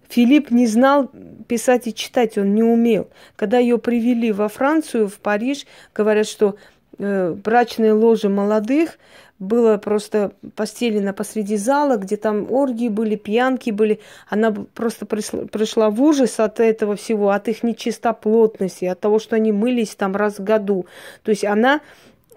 Филипп 0.08 0.50
не 0.50 0.66
знал 0.66 1.10
писать 1.46 1.86
и 1.86 1.94
читать, 1.94 2.38
он 2.38 2.54
не 2.54 2.62
умел. 2.62 3.08
Когда 3.36 3.58
ее 3.58 3.78
привели 3.78 4.32
во 4.32 4.48
Францию, 4.48 5.08
в 5.08 5.18
Париж, 5.18 5.66
говорят, 5.94 6.26
что 6.26 6.56
э, 6.98 7.32
брачные 7.32 7.92
ложи 7.92 8.28
молодых 8.28 8.98
было 9.38 9.76
просто 9.76 10.32
постелено 10.56 11.12
посреди 11.12 11.56
зала, 11.56 11.96
где 11.96 12.16
там 12.16 12.50
оргии 12.50 12.88
были, 12.88 13.14
пьянки 13.14 13.70
были. 13.70 14.00
Она 14.28 14.52
просто 14.52 15.06
пришла, 15.06 15.46
пришла 15.46 15.90
в 15.90 16.02
ужас 16.02 16.40
от 16.40 16.58
этого 16.58 16.96
всего, 16.96 17.30
от 17.30 17.48
их 17.48 17.62
нечистоплотности, 17.62 18.86
от 18.86 18.98
того, 19.00 19.18
что 19.18 19.36
они 19.36 19.52
мылись 19.52 19.94
там 19.94 20.16
раз 20.16 20.38
в 20.38 20.44
году. 20.44 20.86
То 21.22 21.30
есть 21.30 21.44
она 21.44 21.80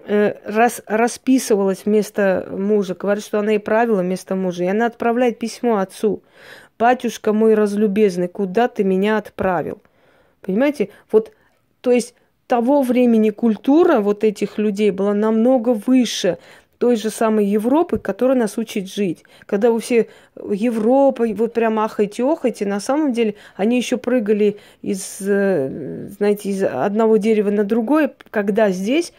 э, 0.06 0.34
рас, 0.44 0.80
расписывалась 0.86 1.86
вместо 1.86 2.46
мужа, 2.50 2.94
говорит, 2.94 3.24
что 3.24 3.40
она 3.40 3.54
и 3.54 3.58
правила 3.58 4.02
вместо 4.02 4.36
мужа. 4.36 4.62
И 4.62 4.68
она 4.68 4.86
отправляет 4.86 5.40
письмо 5.40 5.78
отцу. 5.78 6.22
«Батюшка 6.82 7.32
мой 7.32 7.54
разлюбезный, 7.54 8.26
куда 8.26 8.66
ты 8.66 8.82
меня 8.82 9.16
отправил?» 9.16 9.80
Понимаете? 10.40 10.88
Вот, 11.12 11.30
то 11.80 11.92
есть 11.92 12.16
того 12.48 12.82
времени 12.82 13.30
культура 13.30 14.00
вот 14.00 14.24
этих 14.24 14.58
людей 14.58 14.90
была 14.90 15.14
намного 15.14 15.74
выше 15.74 16.38
той 16.82 16.96
же 16.96 17.10
самой 17.10 17.46
Европы, 17.46 18.00
которая 18.00 18.36
нас 18.36 18.58
учит 18.58 18.92
жить. 18.92 19.22
Когда 19.46 19.70
вы 19.70 19.78
все 19.78 20.08
Европа, 20.36 21.24
вот 21.28 21.52
прям 21.52 21.78
ахайте, 21.78 22.24
охайте, 22.24 22.66
на 22.66 22.80
самом 22.80 23.12
деле 23.12 23.36
они 23.54 23.76
еще 23.76 23.98
прыгали 23.98 24.56
из, 24.82 25.18
э, 25.20 26.08
знаете, 26.18 26.48
из 26.48 26.64
одного 26.64 27.18
дерева 27.18 27.50
на 27.50 27.62
другое, 27.62 28.12
когда 28.30 28.70
здесь 28.70 29.12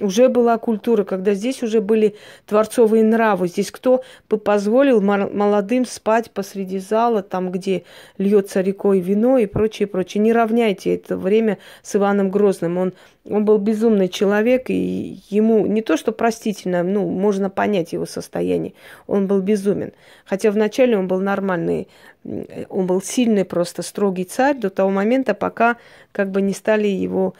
уже 0.00 0.30
была 0.30 0.56
культура, 0.56 1.04
когда 1.04 1.34
здесь 1.34 1.62
уже 1.62 1.82
были 1.82 2.14
творцовые 2.46 3.04
нравы. 3.04 3.48
Здесь 3.48 3.70
кто 3.70 4.02
бы 4.30 4.38
позволил 4.38 5.02
молодым 5.02 5.84
спать 5.84 6.30
посреди 6.30 6.78
зала, 6.78 7.22
там, 7.22 7.52
где 7.52 7.82
льется 8.16 8.62
рекой 8.62 9.00
вино 9.00 9.36
и 9.36 9.44
прочее, 9.44 9.88
прочее. 9.88 10.22
Не 10.22 10.32
равняйте 10.32 10.94
это 10.94 11.18
время 11.18 11.58
с 11.82 11.94
Иваном 11.96 12.30
Грозным. 12.30 12.78
Он, 12.78 12.94
он 13.30 13.44
был 13.44 13.58
безумный 13.58 14.08
человек, 14.08 14.70
и 14.70 15.20
ему 15.30 15.66
не 15.66 15.82
то, 15.82 15.96
что 15.96 16.12
простительно, 16.12 16.82
ну, 16.82 17.08
можно 17.08 17.48
понять 17.48 17.92
его 17.92 18.04
состояние. 18.04 18.74
Он 19.06 19.26
был 19.26 19.40
безумен. 19.40 19.92
Хотя 20.24 20.50
вначале 20.50 20.98
он 20.98 21.06
был 21.06 21.20
нормальный, 21.20 21.88
он 22.24 22.86
был 22.86 23.00
сильный, 23.00 23.44
просто 23.44 23.82
строгий 23.82 24.24
царь 24.24 24.56
до 24.56 24.68
того 24.68 24.90
момента, 24.90 25.34
пока 25.34 25.76
как 26.12 26.30
бы 26.30 26.42
не 26.42 26.52
стали 26.52 26.88
его, 26.88 27.34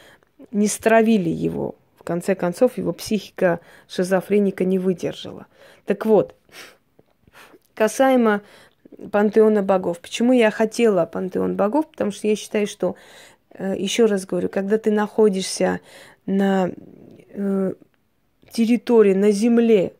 не 0.53 0.69
стравили 0.69 1.31
его. 1.31 1.75
В 1.99 2.05
конце 2.05 2.35
концов, 2.35 2.79
его 2.79 2.93
психика 2.93 3.61
шизофреника 3.89 4.65
не 4.65 4.79
выдержала. 4.79 5.47
Так 5.85 6.07
вот, 6.07 6.35
касаемо 7.75 8.43
пантеона 9.11 9.63
богов. 9.63 10.01
Почему 10.01 10.33
я 10.33 10.51
хотела 10.51 11.07
пантеон 11.07 11.57
богов? 11.57 11.87
Потому 11.91 12.11
что 12.11 12.27
я 12.27 12.37
считаю, 12.37 12.67
что, 12.67 12.97
еще 13.77 14.07
раз 14.07 14.27
говорю, 14.27 14.49
когда 14.49 14.79
ты 14.79 14.91
находишься 14.91 15.81
на 16.27 16.71
э, 17.33 17.73
территории, 18.51 19.15
на 19.15 19.31
земле 19.31 19.93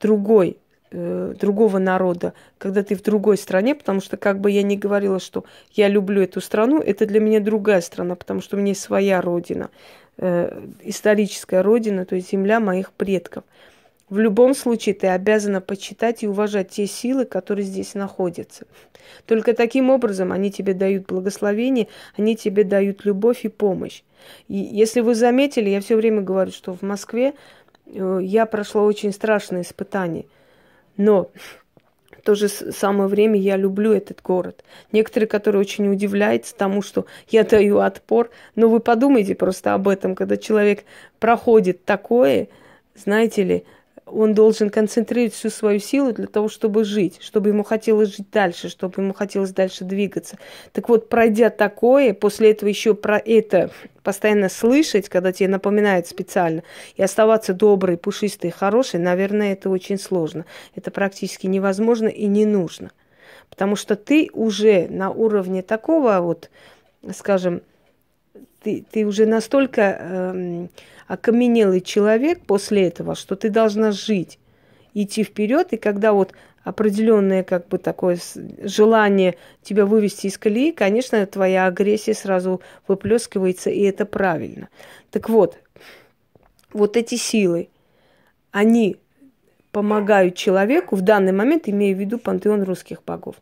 другой 0.00 0.56
э, 0.90 1.34
другого 1.38 1.78
народа, 1.78 2.32
когда 2.58 2.82
ты 2.82 2.94
в 2.94 3.02
другой 3.02 3.36
стране, 3.36 3.74
потому 3.74 4.00
что 4.00 4.16
как 4.16 4.40
бы 4.40 4.50
я 4.50 4.62
ни 4.62 4.76
говорила, 4.76 5.20
что 5.20 5.44
я 5.72 5.88
люблю 5.88 6.22
эту 6.22 6.40
страну, 6.40 6.80
это 6.80 7.06
для 7.06 7.20
меня 7.20 7.40
другая 7.40 7.80
страна, 7.80 8.14
потому 8.14 8.40
что 8.40 8.56
у 8.56 8.60
меня 8.60 8.70
есть 8.70 8.82
своя 8.82 9.20
родина, 9.20 9.70
э, 10.18 10.64
историческая 10.82 11.60
родина, 11.60 12.06
то 12.06 12.16
есть 12.16 12.30
земля 12.30 12.60
моих 12.60 12.92
предков. 12.92 13.44
В 14.08 14.18
любом 14.18 14.54
случае 14.54 14.94
ты 14.94 15.08
обязана 15.08 15.60
почитать 15.60 16.22
и 16.22 16.28
уважать 16.28 16.70
те 16.70 16.86
силы, 16.86 17.24
которые 17.24 17.64
здесь 17.64 17.94
находятся. 17.94 18.66
Только 19.26 19.52
таким 19.52 19.90
образом 19.90 20.30
они 20.32 20.50
тебе 20.52 20.74
дают 20.74 21.06
благословение, 21.06 21.88
они 22.16 22.36
тебе 22.36 22.62
дают 22.64 23.04
любовь 23.04 23.44
и 23.44 23.48
помощь. 23.48 24.02
И 24.48 24.56
если 24.56 25.00
вы 25.00 25.14
заметили, 25.14 25.70
я 25.70 25.80
все 25.80 25.96
время 25.96 26.20
говорю, 26.20 26.52
что 26.52 26.72
в 26.72 26.82
Москве 26.82 27.34
э, 27.86 28.18
я 28.22 28.46
прошла 28.46 28.82
очень 28.82 29.12
страшное 29.12 29.62
испытание– 29.62 30.26
но 30.96 31.30
в 32.10 32.22
то 32.22 32.34
же 32.34 32.48
самое 32.48 33.08
время 33.08 33.38
я 33.38 33.56
люблю 33.56 33.92
этот 33.92 34.20
город. 34.22 34.64
Некоторые, 34.92 35.28
которые 35.28 35.60
очень 35.60 35.88
удивляются 35.90 36.54
тому, 36.54 36.82
что 36.82 37.06
я 37.28 37.44
даю 37.44 37.78
отпор. 37.78 38.30
Но 38.54 38.68
вы 38.68 38.80
подумайте 38.80 39.34
просто 39.34 39.74
об 39.74 39.88
этом, 39.88 40.14
когда 40.14 40.36
человек 40.36 40.84
проходит 41.20 41.84
такое, 41.84 42.48
знаете 42.96 43.42
ли, 43.44 43.64
он 44.06 44.34
должен 44.34 44.70
концентрировать 44.70 45.34
всю 45.34 45.50
свою 45.50 45.80
силу 45.80 46.12
для 46.12 46.28
того, 46.28 46.48
чтобы 46.48 46.84
жить, 46.84 47.18
чтобы 47.20 47.50
ему 47.50 47.64
хотелось 47.64 48.16
жить 48.16 48.30
дальше, 48.30 48.68
чтобы 48.68 49.02
ему 49.02 49.12
хотелось 49.12 49.50
дальше 49.50 49.84
двигаться. 49.84 50.38
Так 50.72 50.88
вот, 50.88 51.08
пройдя 51.08 51.50
такое, 51.50 52.14
после 52.14 52.52
этого 52.52 52.68
еще 52.68 52.94
про 52.94 53.18
это 53.18 53.70
постоянно 54.04 54.48
слышать, 54.48 55.08
когда 55.08 55.32
тебе 55.32 55.48
напоминают 55.48 56.06
специально, 56.06 56.62
и 56.94 57.02
оставаться 57.02 57.52
доброй, 57.52 57.96
пушистой, 57.96 58.52
хорошей, 58.52 59.00
наверное, 59.00 59.54
это 59.54 59.68
очень 59.68 59.98
сложно. 59.98 60.46
Это 60.76 60.92
практически 60.92 61.48
невозможно 61.48 62.06
и 62.06 62.26
не 62.26 62.46
нужно. 62.46 62.92
Потому 63.50 63.74
что 63.74 63.96
ты 63.96 64.30
уже 64.32 64.86
на 64.88 65.10
уровне 65.10 65.62
такого 65.62 66.20
вот, 66.20 66.50
скажем, 67.12 67.62
ты, 68.62 68.84
ты 68.90 69.04
уже 69.04 69.26
настолько 69.26 69.82
эм, 69.82 70.70
окаменелый 71.06 71.80
человек 71.80 72.40
после 72.46 72.88
этого, 72.88 73.14
что 73.14 73.36
ты 73.36 73.50
должна 73.50 73.92
жить, 73.92 74.38
идти 74.94 75.22
вперед, 75.22 75.72
и 75.72 75.76
когда 75.76 76.12
вот 76.12 76.32
определенное 76.64 77.44
как 77.44 77.68
бы 77.68 77.78
такое 77.78 78.18
желание 78.62 79.36
тебя 79.62 79.86
вывести 79.86 80.26
из 80.26 80.36
колеи, 80.36 80.72
конечно, 80.72 81.24
твоя 81.26 81.66
агрессия 81.66 82.14
сразу 82.14 82.60
выплескивается, 82.88 83.70
и 83.70 83.82
это 83.82 84.04
правильно. 84.04 84.68
Так 85.10 85.28
вот, 85.28 85.58
вот 86.72 86.96
эти 86.96 87.14
силы, 87.14 87.68
они 88.50 88.96
помогают 89.70 90.34
человеку 90.34 90.96
в 90.96 91.02
данный 91.02 91.32
момент, 91.32 91.68
имея 91.68 91.94
в 91.94 91.98
виду 91.98 92.18
пантеон 92.18 92.62
русских 92.62 93.04
богов. 93.04 93.36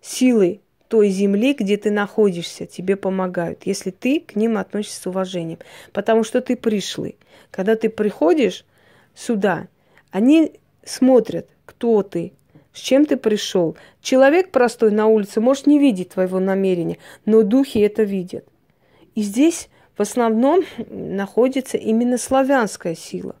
Силы 0.00 0.60
той 0.92 1.08
земли, 1.08 1.54
где 1.54 1.78
ты 1.78 1.90
находишься, 1.90 2.66
тебе 2.66 2.96
помогают, 2.96 3.62
если 3.64 3.90
ты 3.90 4.20
к 4.20 4.36
ним 4.36 4.58
относишься 4.58 5.00
с 5.00 5.06
уважением. 5.06 5.58
Потому 5.94 6.22
что 6.22 6.42
ты 6.42 6.54
пришлый. 6.54 7.16
Когда 7.50 7.76
ты 7.76 7.88
приходишь 7.88 8.66
сюда, 9.14 9.68
они 10.10 10.52
смотрят, 10.84 11.48
кто 11.64 12.02
ты, 12.02 12.34
с 12.74 12.78
чем 12.78 13.06
ты 13.06 13.16
пришел. 13.16 13.74
Человек 14.02 14.50
простой 14.50 14.90
на 14.90 15.06
улице 15.06 15.40
может 15.40 15.66
не 15.66 15.78
видеть 15.78 16.10
твоего 16.10 16.40
намерения, 16.40 16.98
но 17.24 17.40
духи 17.40 17.78
это 17.78 18.02
видят. 18.02 18.44
И 19.14 19.22
здесь 19.22 19.70
в 19.96 20.02
основном 20.02 20.62
находится 20.90 21.78
именно 21.78 22.18
славянская 22.18 22.94
сила 22.94 23.34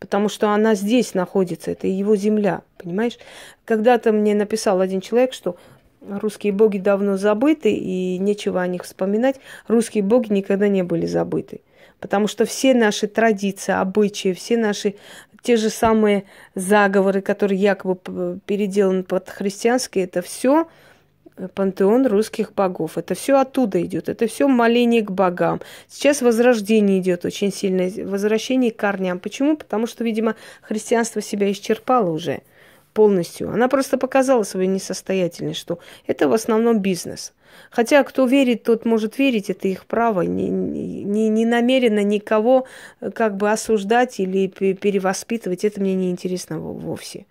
потому 0.00 0.28
что 0.28 0.50
она 0.50 0.76
здесь 0.76 1.14
находится, 1.14 1.72
это 1.72 1.88
его 1.88 2.14
земля, 2.14 2.62
понимаешь? 2.76 3.18
Когда-то 3.64 4.12
мне 4.12 4.34
написал 4.36 4.80
один 4.80 5.00
человек, 5.00 5.32
что 5.32 5.56
Русские 6.00 6.52
боги 6.52 6.78
давно 6.78 7.16
забыты, 7.16 7.72
и 7.72 8.18
нечего 8.18 8.62
о 8.62 8.66
них 8.66 8.84
вспоминать. 8.84 9.36
Русские 9.66 10.04
боги 10.04 10.32
никогда 10.32 10.68
не 10.68 10.82
были 10.82 11.06
забыты. 11.06 11.60
Потому 12.00 12.28
что 12.28 12.44
все 12.44 12.74
наши 12.74 13.08
традиции, 13.08 13.72
обычаи, 13.72 14.32
все 14.32 14.56
наши 14.56 14.94
те 15.42 15.56
же 15.56 15.70
самые 15.70 16.24
заговоры, 16.54 17.20
которые 17.20 17.60
якобы 17.60 18.40
переделаны 18.46 19.02
под 19.02 19.28
христианские, 19.28 20.04
это 20.04 20.22
все 20.22 20.68
пантеон 21.54 22.06
русских 22.06 22.52
богов. 22.52 22.98
Это 22.98 23.14
все 23.14 23.38
оттуда 23.38 23.80
идет. 23.84 24.08
Это 24.08 24.26
все 24.26 24.48
моление 24.48 25.02
к 25.02 25.10
богам. 25.10 25.60
Сейчас 25.88 26.22
возрождение 26.22 26.98
идет 26.98 27.24
очень 27.24 27.52
сильное, 27.52 27.92
возвращение 28.04 28.72
к 28.72 28.76
корням. 28.76 29.20
Почему? 29.20 29.56
Потому 29.56 29.86
что, 29.86 30.04
видимо, 30.04 30.34
христианство 30.62 31.22
себя 31.22 31.50
исчерпало 31.50 32.10
уже 32.10 32.42
полностью. 32.98 33.52
Она 33.52 33.68
просто 33.68 33.96
показала 33.96 34.42
свою 34.42 34.68
несостоятельность, 34.68 35.60
что 35.60 35.78
это 36.08 36.26
в 36.28 36.32
основном 36.32 36.80
бизнес. 36.80 37.32
Хотя 37.70 38.02
кто 38.02 38.26
верит, 38.26 38.64
тот 38.64 38.84
может 38.84 39.18
верить, 39.18 39.50
это 39.50 39.68
их 39.68 39.86
право. 39.86 40.22
Не, 40.22 40.48
не, 40.48 41.28
не 41.28 41.46
намеренно 41.46 42.02
никого 42.02 42.66
э, 43.00 43.12
как 43.12 43.36
бы 43.36 43.52
осуждать 43.52 44.18
или 44.18 44.48
перевоспитывать, 44.48 45.64
это 45.64 45.80
мне 45.80 45.94
не 45.94 46.10
интересно 46.10 46.58
вовсе. 46.58 47.26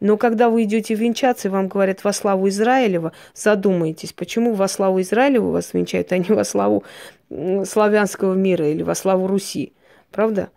Но 0.00 0.16
когда 0.16 0.48
вы 0.48 0.62
идете 0.62 0.94
венчаться, 0.94 1.48
и 1.48 1.50
вам 1.50 1.68
говорят 1.68 2.02
во 2.02 2.14
славу 2.14 2.48
Израилева, 2.48 3.12
задумайтесь, 3.34 4.14
почему 4.14 4.54
во 4.54 4.68
славу 4.68 5.02
Израилева 5.02 5.50
вас 5.50 5.74
венчают, 5.74 6.12
а 6.12 6.18
не 6.18 6.34
во 6.34 6.44
славу 6.44 6.82
славянского 7.28 8.32
мира 8.32 8.66
или 8.66 8.82
во 8.82 8.94
славу 8.94 9.26
Руси. 9.26 9.74
Правда? 10.10 10.48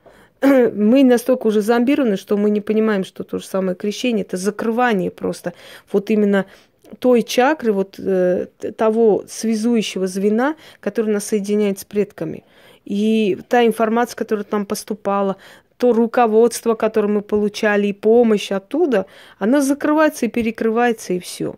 мы 0.73 1.03
настолько 1.03 1.47
уже 1.47 1.61
зомбированы, 1.61 2.17
что 2.17 2.35
мы 2.35 2.49
не 2.49 2.59
понимаем, 2.59 3.05
что 3.05 3.23
то 3.23 3.39
же 3.39 3.45
самое 3.45 3.75
крещение, 3.75 4.25
это 4.25 4.35
закрывание 4.35 5.09
просто 5.09 5.53
вот 5.91 6.09
именно 6.09 6.45
той 6.99 7.23
чакры, 7.23 7.71
вот 7.71 7.95
э, 7.97 8.47
того 8.77 9.23
связующего 9.27 10.05
звена, 10.07 10.55
который 10.79 11.13
нас 11.13 11.25
соединяет 11.25 11.79
с 11.79 11.85
предками. 11.85 12.43
И 12.83 13.39
та 13.47 13.65
информация, 13.65 14.17
которая 14.17 14.43
там 14.43 14.65
поступала, 14.65 15.37
то 15.77 15.93
руководство, 15.93 16.75
которое 16.75 17.07
мы 17.07 17.21
получали, 17.21 17.87
и 17.87 17.93
помощь 17.93 18.51
оттуда, 18.51 19.05
она 19.39 19.61
закрывается 19.61 20.25
и 20.25 20.29
перекрывается, 20.29 21.13
и 21.13 21.19
все. 21.19 21.55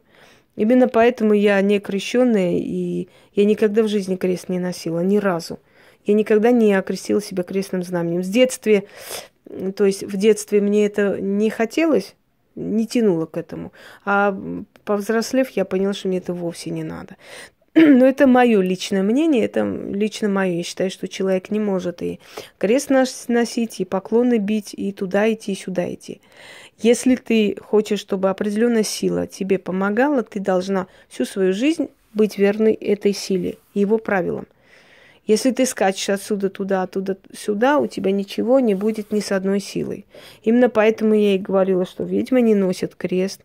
Именно 0.55 0.87
поэтому 0.87 1.33
я 1.33 1.59
не 1.61 1.79
крещенная, 1.79 2.57
и 2.59 3.09
я 3.33 3.45
никогда 3.45 3.81
в 3.81 3.87
жизни 3.87 4.15
крест 4.15 4.47
не 4.47 4.59
носила, 4.59 4.99
ни 4.99 5.17
разу. 5.17 5.59
Я 6.05 6.13
никогда 6.13 6.51
не 6.51 6.73
окрестила 6.73 7.21
себя 7.21 7.43
крестным 7.43 7.83
знаменем. 7.83 8.23
С 8.23 8.27
детства, 8.27 8.83
то 9.75 9.85
есть 9.85 10.03
в 10.03 10.17
детстве 10.17 10.61
мне 10.61 10.85
это 10.85 11.19
не 11.19 11.49
хотелось, 11.49 12.15
не 12.55 12.87
тянуло 12.87 13.25
к 13.25 13.37
этому. 13.37 13.73
А 14.05 14.37
повзрослев, 14.83 15.49
я 15.51 15.65
поняла, 15.65 15.93
что 15.93 16.07
мне 16.07 16.19
это 16.19 16.33
вовсе 16.33 16.69
не 16.69 16.83
надо. 16.83 17.15
Но 17.75 18.05
это 18.05 18.27
мое 18.27 18.61
личное 18.61 19.03
мнение, 19.03 19.45
это 19.45 19.63
лично 19.63 20.29
мое. 20.29 20.53
Я 20.53 20.63
считаю, 20.63 20.89
что 20.89 21.07
человек 21.07 21.51
не 21.51 21.59
может 21.59 22.01
и 22.01 22.19
крест 22.57 22.89
носить, 22.89 23.79
и 23.79 23.85
поклоны 23.85 24.37
бить, 24.37 24.73
и 24.73 24.93
туда 24.93 25.31
идти, 25.31 25.51
и 25.51 25.55
сюда 25.55 25.93
идти. 25.93 26.21
Если 26.77 27.15
ты 27.15 27.57
хочешь, 27.59 27.99
чтобы 27.99 28.29
определенная 28.29 28.83
сила 28.83 29.27
тебе 29.27 29.59
помогала, 29.59 30.23
ты 30.23 30.39
должна 30.39 30.87
всю 31.09 31.25
свою 31.25 31.53
жизнь 31.53 31.89
быть 32.13 32.37
верной 32.37 32.73
этой 32.73 33.13
силе, 33.13 33.57
его 33.73 33.97
правилам. 33.97 34.47
Если 35.25 35.51
ты 35.51 35.65
скачешь 35.65 36.09
отсюда 36.09 36.49
туда, 36.49 36.83
оттуда 36.83 37.17
сюда, 37.35 37.79
у 37.79 37.87
тебя 37.87 38.11
ничего 38.11 38.59
не 38.59 38.75
будет 38.75 39.11
ни 39.11 39.19
с 39.19 39.31
одной 39.31 39.59
силой. 39.59 40.05
Именно 40.43 40.69
поэтому 40.69 41.15
я 41.15 41.35
и 41.35 41.39
говорила, 41.39 41.85
что 41.85 42.03
ведьма 42.03 42.41
не 42.41 42.53
носит 42.53 42.95
крест. 42.95 43.41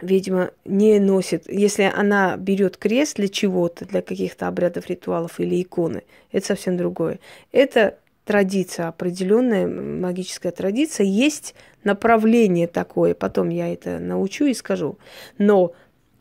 Ведьма 0.00 0.50
не 0.64 0.98
носит, 0.98 1.44
если 1.50 1.90
она 1.94 2.36
берет 2.36 2.76
крест 2.76 3.16
для 3.16 3.28
чего-то, 3.28 3.84
для 3.86 4.02
каких-то 4.02 4.48
обрядов, 4.48 4.88
ритуалов 4.88 5.40
или 5.40 5.62
иконы, 5.62 6.02
это 6.32 6.46
совсем 6.46 6.76
другое. 6.76 7.20
Это 7.52 7.98
традиция, 8.24 8.88
определенная 8.88 9.66
магическая 9.66 10.52
традиция, 10.52 11.06
есть 11.06 11.54
направление 11.84 12.66
такое, 12.66 13.14
потом 13.14 13.50
я 13.50 13.72
это 13.72 13.98
научу 13.98 14.46
и 14.46 14.54
скажу. 14.54 14.98
Но 15.38 15.72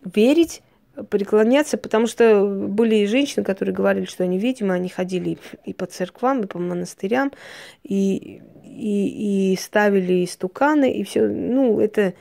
верить 0.04 0.62
преклоняться, 1.10 1.78
потому 1.78 2.08
что 2.08 2.46
были 2.46 2.98
и 2.98 3.08
женщины, 3.08 3.44
которые 3.44 3.74
говорили, 3.74 4.06
что 4.06 4.24
они 4.24 4.38
видимо, 4.38 4.76
они 4.76 4.90
ходили 4.90 5.38
и 5.66 5.74
по 5.74 5.86
церквам, 5.86 6.42
и 6.42 6.48
по 6.48 6.60
монастырям, 6.60 7.32
и, 7.84 8.42
и, 8.64 9.54
и 9.54 9.58
ставили 9.58 10.24
истуканы, 10.24 10.92
и 10.92 11.04
все. 11.04 11.28
Ну, 11.28 11.80
это, 11.80 12.14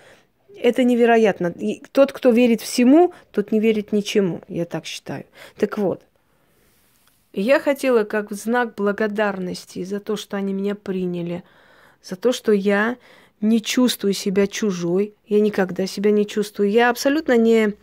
это 0.56 0.84
невероятно. 0.84 1.52
И 1.58 1.82
тот, 1.92 2.12
кто 2.12 2.30
верит 2.30 2.62
всему, 2.62 3.12
тот 3.30 3.52
не 3.52 3.60
верит 3.60 3.92
ничему, 3.92 4.40
я 4.48 4.64
так 4.64 4.86
считаю. 4.86 5.24
Так 5.58 5.76
вот, 5.76 6.02
я 7.34 7.60
хотела 7.60 8.04
как 8.04 8.30
в 8.30 8.34
знак 8.34 8.74
благодарности 8.74 9.84
за 9.84 10.00
то, 10.00 10.16
что 10.16 10.36
они 10.36 10.52
меня 10.54 10.74
приняли, 10.74 11.44
за 12.02 12.16
то, 12.16 12.32
что 12.32 12.52
я 12.52 12.96
не 13.40 13.60
чувствую 13.60 14.12
себя 14.12 14.46
чужой, 14.46 15.14
я 15.26 15.40
никогда 15.40 15.86
себя 15.86 16.10
не 16.10 16.26
чувствую. 16.26 16.70
Я 16.70 16.90
абсолютно 16.90 17.36
не 17.36 17.74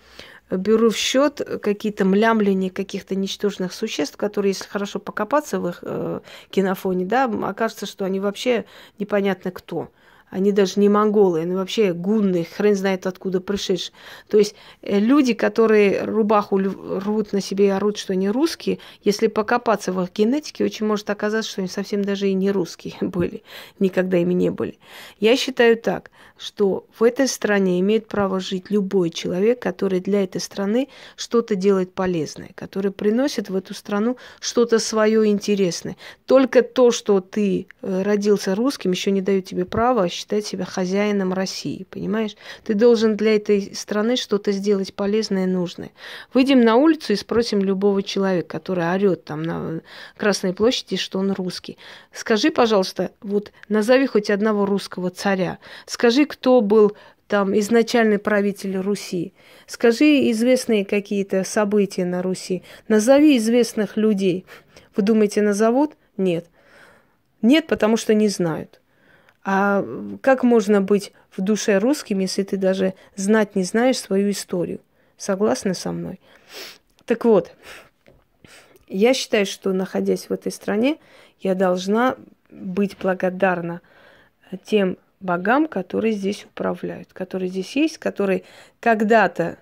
беру 0.49 0.89
в 0.89 0.97
счет 0.97 1.41
какие-то 1.61 2.05
млямления 2.05 2.69
каких-то 2.69 3.15
ничтожных 3.15 3.73
существ, 3.73 4.17
которые, 4.17 4.51
если 4.51 4.67
хорошо 4.67 4.99
покопаться 4.99 5.59
в 5.59 5.67
их 5.67 5.79
э, 5.81 6.21
кинофоне, 6.49 7.05
да, 7.05 7.25
окажется, 7.25 7.85
что 7.85 8.05
они 8.05 8.19
вообще 8.19 8.65
непонятно 8.97 9.51
кто. 9.51 9.91
Они 10.29 10.51
даже 10.51 10.79
не 10.79 10.89
монголы, 10.89 11.41
они 11.41 11.55
вообще 11.55 11.93
гунны, 11.93 12.45
хрен 12.45 12.75
знает 12.75 13.07
откуда 13.07 13.41
пришедшие. 13.41 13.93
То 14.27 14.37
есть 14.37 14.55
э, 14.81 14.99
люди, 14.99 15.33
которые 15.33 16.03
рубаху 16.03 16.57
рвут 16.57 17.33
на 17.33 17.41
себе 17.41 17.67
и 17.67 17.69
орут, 17.69 17.97
что 17.97 18.13
они 18.13 18.29
русские, 18.29 18.79
если 19.03 19.27
покопаться 19.27 19.91
в 19.91 20.01
их 20.01 20.13
генетике, 20.13 20.63
очень 20.63 20.85
может 20.85 21.09
оказаться, 21.09 21.51
что 21.51 21.61
они 21.61 21.69
совсем 21.69 22.03
даже 22.03 22.29
и 22.29 22.33
не 22.33 22.51
русские 22.51 22.95
были, 23.01 23.43
никогда 23.79 24.17
ими 24.17 24.33
не 24.33 24.51
были. 24.51 24.77
Я 25.19 25.35
считаю 25.35 25.77
так, 25.77 26.11
что 26.37 26.85
в 26.97 27.03
этой 27.03 27.27
стране 27.27 27.79
имеет 27.81 28.07
право 28.07 28.39
жить 28.39 28.71
любой 28.71 29.09
человек, 29.09 29.61
который 29.61 29.99
для 29.99 30.23
этой 30.23 30.39
страны 30.39 30.87
что-то 31.17 31.55
делает 31.55 31.93
полезное, 31.93 32.51
который 32.55 32.91
приносит 32.91 33.49
в 33.49 33.55
эту 33.55 33.73
страну 33.73 34.17
что-то 34.39 34.79
свое 34.79 35.25
интересное. 35.25 35.97
Только 36.25 36.61
то, 36.61 36.91
что 36.91 37.19
ты 37.19 37.67
э, 37.81 38.01
родился 38.03 38.55
русским, 38.55 38.91
еще 38.91 39.11
не 39.11 39.21
дает 39.21 39.45
тебе 39.45 39.65
права 39.65 40.07
считать 40.19 40.45
себя 40.45 40.65
хозяином 40.65 41.33
России, 41.33 41.87
понимаешь? 41.89 42.35
Ты 42.65 42.73
должен 42.73 43.15
для 43.15 43.37
этой 43.37 43.73
страны 43.73 44.17
что-то 44.17 44.51
сделать 44.51 44.93
полезное 44.93 45.45
и 45.45 45.49
нужное. 45.49 45.91
Выйдем 46.33 46.61
на 46.61 46.75
улицу 46.75 47.13
и 47.13 47.15
спросим 47.15 47.59
любого 47.59 48.03
человека, 48.03 48.59
который 48.59 48.83
орет 48.93 49.23
там 49.23 49.43
на 49.43 49.81
Красной 50.17 50.53
площади, 50.53 50.97
что 50.97 51.19
он 51.19 51.31
русский. 51.31 51.77
Скажи, 52.11 52.51
пожалуйста, 52.51 53.11
вот 53.21 53.51
назови 53.69 54.07
хоть 54.07 54.29
одного 54.29 54.65
русского 54.65 55.09
царя. 55.09 55.57
Скажи, 55.85 56.25
кто 56.25 56.59
был 56.61 56.95
там 57.27 57.57
изначальный 57.57 58.19
правитель 58.19 58.77
Руси. 58.77 59.33
Скажи 59.67 60.29
известные 60.31 60.83
какие-то 60.83 61.43
события 61.43 62.03
на 62.03 62.21
Руси. 62.21 62.63
Назови 62.87 63.37
известных 63.37 63.95
людей. 63.95 64.45
Вы 64.95 65.03
думаете, 65.03 65.41
назовут? 65.41 65.93
Нет. 66.17 66.47
Нет, 67.41 67.67
потому 67.67 67.95
что 67.95 68.13
не 68.13 68.27
знают. 68.27 68.78
А 69.43 69.85
как 70.21 70.43
можно 70.43 70.81
быть 70.81 71.13
в 71.31 71.41
душе 71.41 71.77
русским, 71.77 72.19
если 72.19 72.43
ты 72.43 72.57
даже 72.57 72.93
знать 73.15 73.55
не 73.55 73.63
знаешь 73.63 73.99
свою 73.99 74.31
историю? 74.31 74.81
Согласны 75.17 75.73
со 75.73 75.91
мной? 75.91 76.19
Так 77.05 77.25
вот, 77.25 77.51
я 78.87 79.13
считаю, 79.13 79.45
что 79.45 79.71
находясь 79.71 80.29
в 80.29 80.33
этой 80.33 80.51
стране, 80.51 80.97
я 81.39 81.55
должна 81.55 82.15
быть 82.49 82.97
благодарна 82.97 83.81
тем 84.63 84.97
богам, 85.19 85.67
которые 85.67 86.13
здесь 86.13 86.45
управляют, 86.45 87.13
которые 87.13 87.49
здесь 87.49 87.75
есть, 87.75 87.97
которые 87.97 88.43
когда-то 88.79 89.57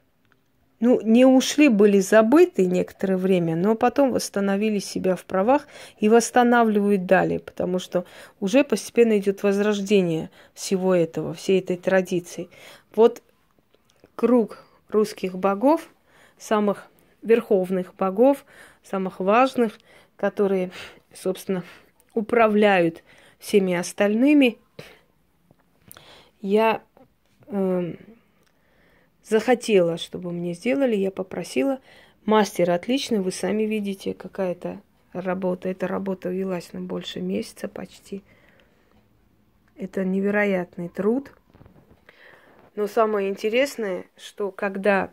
ну, 0.80 1.02
не 1.02 1.26
ушли, 1.26 1.70
были 1.70 2.00
забыты 2.00 2.68
некоторое 2.68 3.18
время, 3.18 3.56
но 3.56 3.76
потом 3.76 4.12
восстановили 4.12 4.78
себя 4.78 5.16
в 5.16 5.26
правах 5.26 5.68
и 6.00 6.08
восстанавливают 6.08 7.06
далее, 7.08 7.40
потому 7.40 7.80
что 7.80 8.06
уже 8.40 8.64
постепенно 8.64 9.18
идет 9.18 9.42
возрождение 9.42 10.30
всего 10.54 10.94
этого, 10.94 11.34
всей 11.34 11.60
этой 11.60 11.78
традиции. 11.78 12.50
Вот 12.96 13.24
круг 14.16 14.64
русских 14.90 15.36
богов, 15.38 15.90
самых 16.38 16.88
верховных 17.24 17.96
богов, 17.96 18.46
самых 18.84 19.20
важных, 19.20 19.80
которые, 20.16 20.72
собственно, 21.12 21.64
управляют 22.14 23.04
всеми 23.40 23.74
остальными, 23.74 24.60
я 26.40 26.84
э, 27.48 27.94
захотела, 29.28 29.98
чтобы 29.98 30.32
мне 30.32 30.54
сделали, 30.54 30.96
я 30.96 31.12
попросила. 31.12 31.80
Мастер 32.26 32.72
отличный, 32.72 33.20
вы 33.20 33.32
сами 33.32 33.64
видите, 33.64 34.14
какая-то 34.14 34.82
работа. 35.14 35.70
Эта 35.70 35.88
работа 35.88 36.30
велась 36.30 36.74
на 36.74 36.82
больше 36.82 37.22
месяца 37.22 37.68
почти. 37.68 38.24
Это 39.76 40.04
невероятный 40.04 40.90
труд. 40.90 41.32
Но 42.76 42.88
самое 42.88 43.30
интересное, 43.30 44.06
что 44.18 44.52
когда 44.52 45.12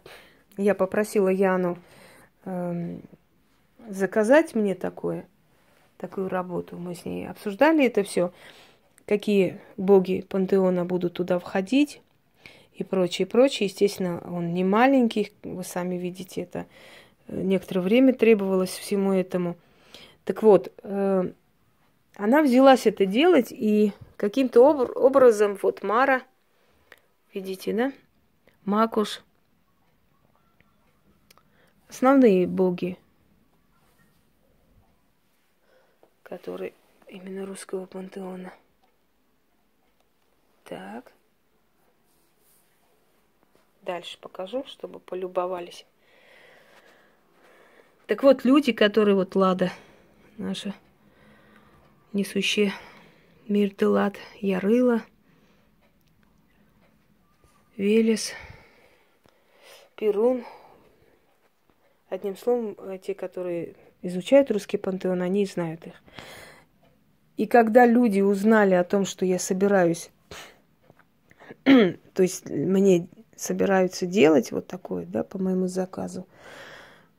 я 0.56 0.74
попросила 0.74 1.28
Яну 1.28 1.78
э, 2.44 2.98
заказать 3.88 4.54
мне 4.54 4.74
такое, 4.74 5.26
такую 5.96 6.28
работу, 6.28 6.76
мы 6.76 6.94
с 6.94 7.04
ней 7.04 7.28
обсуждали 7.28 7.86
это 7.86 8.02
все, 8.02 8.32
какие 9.06 9.60
боги 9.76 10.24
пантеона 10.28 10.84
будут 10.84 11.14
туда 11.14 11.38
входить, 11.38 12.02
и 12.74 12.84
прочее, 12.84 13.26
прочее. 13.26 13.68
Естественно, 13.68 14.20
он 14.26 14.52
не 14.52 14.64
маленький, 14.64 15.32
вы 15.42 15.62
сами 15.64 15.94
видите, 15.96 16.42
это 16.42 16.66
некоторое 17.28 17.80
время 17.80 18.12
требовалось 18.12 18.70
всему 18.70 19.12
этому. 19.12 19.56
Так 20.24 20.42
вот, 20.42 20.72
э, 20.82 21.32
она 22.16 22.42
взялась 22.42 22.86
это 22.86 23.06
делать, 23.06 23.52
и 23.52 23.92
каким-то 24.16 24.68
об- 24.68 24.96
образом 24.96 25.58
вот 25.62 25.82
Мара, 25.82 26.22
видите, 27.32 27.72
да, 27.72 27.92
Макуш, 28.64 29.22
основные 31.88 32.46
боги, 32.46 32.98
которые 36.22 36.72
именно 37.08 37.46
русского 37.46 37.86
пантеона. 37.86 38.52
Так. 40.64 41.12
Дальше 43.84 44.18
покажу, 44.18 44.64
чтобы 44.66 44.98
полюбовались. 44.98 45.84
Так 48.06 48.22
вот, 48.22 48.44
люди, 48.44 48.72
которые 48.72 49.14
вот 49.14 49.34
Лада, 49.36 49.72
наша 50.38 50.74
несущая 52.14 52.72
мир 53.46 53.74
ты 53.74 53.86
лад, 53.86 54.16
Ярыла, 54.40 55.02
Велес, 57.76 58.32
Перун. 59.96 60.44
Одним 62.08 62.38
словом, 62.38 62.98
те, 63.00 63.14
которые 63.14 63.74
изучают 64.00 64.50
русский 64.50 64.78
пантеон, 64.78 65.20
они 65.20 65.44
знают 65.44 65.86
их. 65.86 65.94
И 67.36 67.46
когда 67.46 67.84
люди 67.84 68.20
узнали 68.20 68.74
о 68.74 68.84
том, 68.84 69.04
что 69.04 69.26
я 69.26 69.38
собираюсь, 69.38 70.10
то 71.64 72.22
есть 72.22 72.48
мне 72.48 73.08
собираются 73.36 74.06
делать 74.06 74.52
вот 74.52 74.66
такое, 74.66 75.06
да, 75.06 75.22
по 75.24 75.38
моему 75.38 75.66
заказу, 75.66 76.26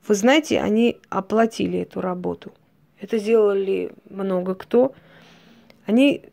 вы 0.07 0.15
знаете, 0.15 0.61
они 0.61 0.99
оплатили 1.09 1.79
эту 1.79 2.01
работу. 2.01 2.53
Это 2.99 3.17
сделали 3.17 3.91
много 4.09 4.55
кто. 4.55 4.93
Они 5.85 6.23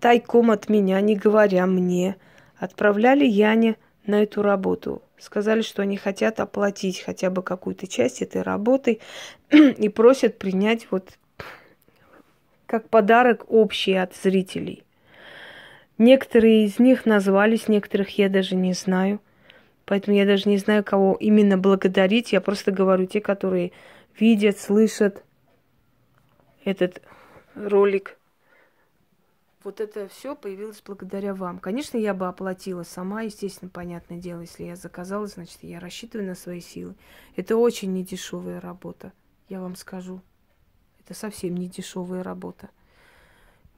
тайком 0.00 0.50
от 0.50 0.68
меня, 0.68 1.00
не 1.00 1.16
говоря 1.16 1.66
мне, 1.66 2.16
отправляли 2.56 3.24
Яне 3.24 3.76
на 4.06 4.22
эту 4.22 4.42
работу 4.42 5.02
сказали, 5.20 5.62
что 5.62 5.82
они 5.82 5.96
хотят 5.96 6.40
оплатить 6.40 7.00
хотя 7.00 7.30
бы 7.30 7.42
какую-то 7.42 7.86
часть 7.86 8.22
этой 8.22 8.42
работы 8.42 9.00
и 9.50 9.88
просят 9.88 10.38
принять 10.38 10.88
вот 10.90 11.18
как 12.66 12.88
подарок 12.88 13.44
общий 13.48 13.94
от 13.94 14.14
зрителей. 14.14 14.84
Некоторые 16.00 16.64
из 16.64 16.78
них 16.78 17.04
назвались, 17.04 17.68
некоторых 17.68 18.16
я 18.16 18.30
даже 18.30 18.56
не 18.56 18.72
знаю. 18.72 19.20
Поэтому 19.84 20.16
я 20.16 20.24
даже 20.24 20.48
не 20.48 20.56
знаю, 20.56 20.82
кого 20.82 21.14
именно 21.20 21.58
благодарить. 21.58 22.32
Я 22.32 22.40
просто 22.40 22.72
говорю 22.72 23.04
те, 23.04 23.20
которые 23.20 23.72
видят, 24.18 24.58
слышат 24.58 25.22
этот 26.64 27.02
ролик. 27.54 28.16
Вот 29.62 29.82
это 29.82 30.08
все 30.08 30.34
появилось 30.34 30.82
благодаря 30.82 31.34
вам. 31.34 31.58
Конечно, 31.58 31.98
я 31.98 32.14
бы 32.14 32.28
оплатила 32.28 32.82
сама, 32.82 33.20
естественно, 33.20 33.70
понятное 33.70 34.16
дело, 34.16 34.40
если 34.40 34.64
я 34.64 34.76
заказала, 34.76 35.26
значит, 35.26 35.58
я 35.60 35.80
рассчитываю 35.80 36.26
на 36.26 36.34
свои 36.34 36.62
силы. 36.62 36.94
Это 37.36 37.58
очень 37.58 37.92
недешевая 37.92 38.58
работа, 38.58 39.12
я 39.50 39.60
вам 39.60 39.76
скажу. 39.76 40.22
Это 41.04 41.12
совсем 41.12 41.58
не 41.58 41.68
дешевая 41.68 42.22
работа. 42.22 42.70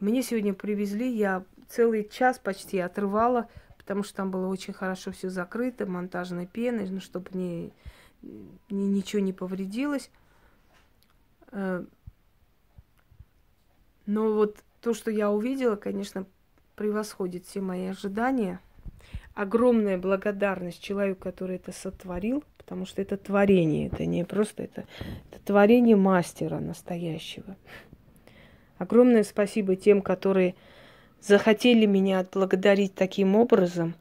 Мне 0.02 0.24
сегодня 0.24 0.52
привезли, 0.52 1.08
я 1.14 1.44
целый 1.68 2.08
час 2.08 2.40
почти 2.40 2.80
отрывала, 2.80 3.48
потому 3.78 4.02
что 4.02 4.16
там 4.16 4.32
было 4.32 4.48
очень 4.48 4.72
хорошо 4.72 5.12
все 5.12 5.30
закрыто, 5.30 5.86
монтажной 5.86 6.46
пеной, 6.46 6.90
ну, 6.90 6.98
чтобы 6.98 7.30
не, 7.34 7.72
не, 8.20 8.88
ничего 8.88 9.22
не 9.22 9.32
повредилось. 9.32 10.10
Э, 11.52 11.84
но 14.04 14.32
вот 14.32 14.56
то, 14.80 14.92
что 14.92 15.12
я 15.12 15.30
увидела, 15.30 15.76
конечно, 15.76 16.26
превосходит 16.74 17.46
все 17.46 17.60
мои 17.60 17.86
ожидания. 17.86 18.58
Огромная 19.34 19.98
благодарность 19.98 20.82
человеку, 20.82 21.22
который 21.22 21.54
это 21.54 21.70
сотворил, 21.70 22.42
потому 22.58 22.86
что 22.86 23.00
это 23.00 23.16
творение, 23.16 23.86
это 23.86 24.04
не 24.04 24.24
просто 24.24 24.64
это, 24.64 24.84
это 25.30 25.38
творение 25.44 25.94
мастера 25.94 26.58
настоящего. 26.58 27.56
Огромное 28.82 29.22
спасибо 29.22 29.76
тем, 29.76 30.02
которые 30.02 30.56
захотели 31.20 31.86
меня 31.86 32.18
отблагодарить 32.18 32.96
таким 32.96 33.36
образом, 33.36 33.94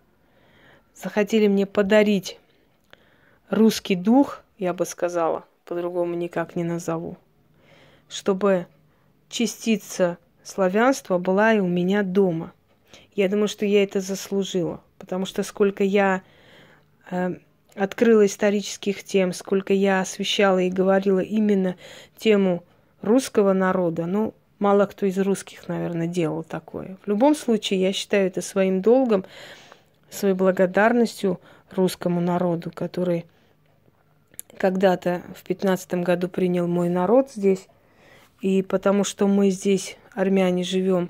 захотели 0.95 1.45
мне 1.45 1.67
подарить 1.67 2.39
русский 3.51 3.95
дух, 3.95 4.41
я 4.57 4.73
бы 4.73 4.87
сказала, 4.87 5.45
по-другому 5.65 6.15
никак 6.15 6.55
не 6.55 6.63
назову, 6.63 7.15
чтобы 8.09 8.65
частица 9.29 10.17
славянства 10.41 11.19
была 11.19 11.53
и 11.53 11.59
у 11.59 11.67
меня 11.67 12.01
дома. 12.01 12.51
Я 13.13 13.29
думаю, 13.29 13.49
что 13.49 13.67
я 13.67 13.83
это 13.83 14.01
заслужила, 14.01 14.81
потому 14.97 15.27
что 15.27 15.43
сколько 15.43 15.83
я 15.83 16.23
э, 17.11 17.35
открыла 17.75 18.25
исторических 18.25 19.03
тем, 19.03 19.31
сколько 19.33 19.73
я 19.73 20.01
освещала 20.01 20.57
и 20.57 20.71
говорила 20.71 21.19
именно 21.19 21.75
тему 22.17 22.63
русского 23.03 23.53
народа, 23.53 24.07
ну, 24.07 24.33
мало 24.61 24.85
кто 24.85 25.05
из 25.05 25.17
русских, 25.17 25.67
наверное, 25.67 26.07
делал 26.07 26.43
такое. 26.43 26.97
В 27.03 27.07
любом 27.07 27.35
случае, 27.35 27.81
я 27.81 27.91
считаю 27.91 28.27
это 28.27 28.41
своим 28.41 28.81
долгом, 28.81 29.25
своей 30.09 30.35
благодарностью 30.35 31.41
русскому 31.71 32.21
народу, 32.21 32.71
который 32.73 33.25
когда-то 34.57 35.23
в 35.35 35.43
пятнадцатом 35.43 36.03
году 36.03 36.29
принял 36.29 36.67
мой 36.67 36.89
народ 36.89 37.31
здесь, 37.31 37.67
и 38.39 38.61
потому 38.61 39.03
что 39.03 39.27
мы 39.27 39.49
здесь, 39.49 39.97
армяне, 40.13 40.63
живем 40.63 41.09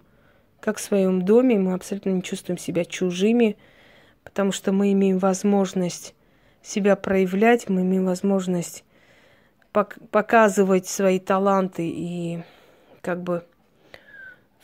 как 0.62 0.78
в 0.78 0.82
своем 0.82 1.24
доме, 1.24 1.58
мы 1.58 1.74
абсолютно 1.74 2.12
не 2.12 2.24
чувствуем 2.24 2.58
себя 2.58 2.86
чужими, 2.86 3.58
потому 4.24 4.52
что 4.52 4.72
мы 4.72 4.94
имеем 4.94 5.18
возможность 5.18 6.14
себя 6.64 6.96
проявлять, 6.96 7.68
мы 7.68 7.82
имеем 7.82 8.06
возможность 8.06 8.86
пок- 9.74 10.00
показывать 10.12 10.88
свои 10.88 11.20
таланты 11.20 11.90
и 11.90 12.44
как 13.02 13.22
бы 13.22 13.46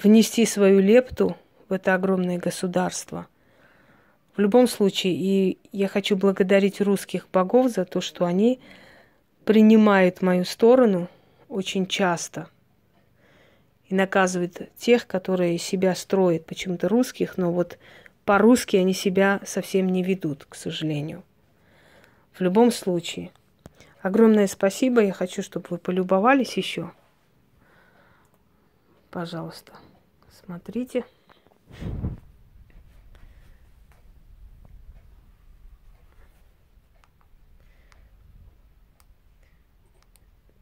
внести 0.02 0.46
свою 0.46 0.80
лепту 0.80 1.36
в 1.70 1.74
это 1.74 1.94
огромное 1.94 2.38
государство. 2.38 3.28
В 4.36 4.40
любом 4.40 4.68
случае, 4.68 5.14
и 5.14 5.58
я 5.72 5.88
хочу 5.88 6.16
благодарить 6.16 6.80
русских 6.82 7.28
богов 7.34 7.72
за 7.72 7.86
то, 7.86 8.02
что 8.02 8.26
они 8.26 8.60
принимают 9.46 10.22
мою 10.22 10.46
сторону 10.46 11.08
очень 11.50 11.88
часто– 11.88 12.50
и 13.90 13.96
наказывает 13.96 14.70
тех, 14.78 15.08
которые 15.08 15.58
себя 15.58 15.96
строят, 15.96 16.46
почему-то 16.46 16.90
русских, 16.90 17.38
но 17.38 17.52
вот 17.52 17.78
по-русски 18.26 18.76
они 18.76 18.94
себя 18.94 19.40
совсем 19.46 19.88
не 19.88 20.04
ведут, 20.04 20.46
к 20.48 20.56
сожалению. 20.56 21.24
В 22.34 22.42
любом 22.42 22.72
случае, 22.72 23.32
огромное 24.02 24.48
спасибо. 24.48 25.02
Я 25.02 25.14
хочу, 25.14 25.42
чтобы 25.42 25.68
вы 25.70 25.78
полюбовались 25.78 26.58
еще. 26.58 26.92
Пожалуйста, 29.18 29.74
смотрите. 30.30 31.04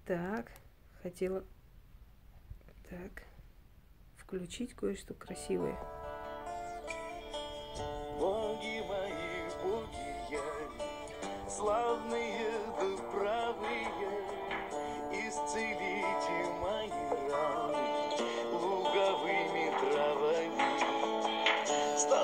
Так, 0.05 0.53
хотела 1.03 1.43
так, 2.89 3.23
включить 4.15 4.73
кое-что 4.73 5.13
красивое. 5.15 5.77
Боги 8.17 8.87
мои, 8.87 9.49
боги 9.61 10.31
я, 10.31 11.49
славные 11.49 12.44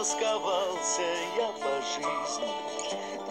Стосковался 0.01 1.03
я 1.37 1.49
по 1.61 1.79
жизни, 1.93 2.49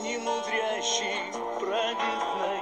немудрящий, 0.02 1.32
праведной, 1.58 2.60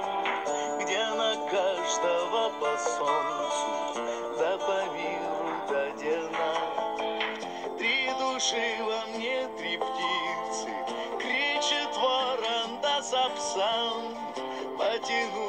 где 0.83 1.05
на 1.09 1.35
каждого 1.47 2.49
по 2.59 2.75
солнцу 2.79 3.99
по 4.65 4.79
миру 4.95 5.53
дадена. 5.69 6.53
Три 7.77 8.09
души 8.19 8.77
во 8.79 9.05
мне, 9.15 9.47
три 9.59 9.77
птицы, 9.77 10.73
кричит 11.19 11.95
ворон 11.95 12.81
да 12.81 13.03
сапсан. 13.03 14.17
Потянулись 14.75 15.48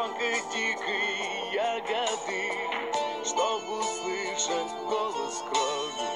сока 0.00 0.32
дикой 0.52 1.52
ягоды, 1.52 2.52
Чтоб 3.22 3.62
услышать 3.68 4.72
голос 4.88 5.44
крови 5.50 6.08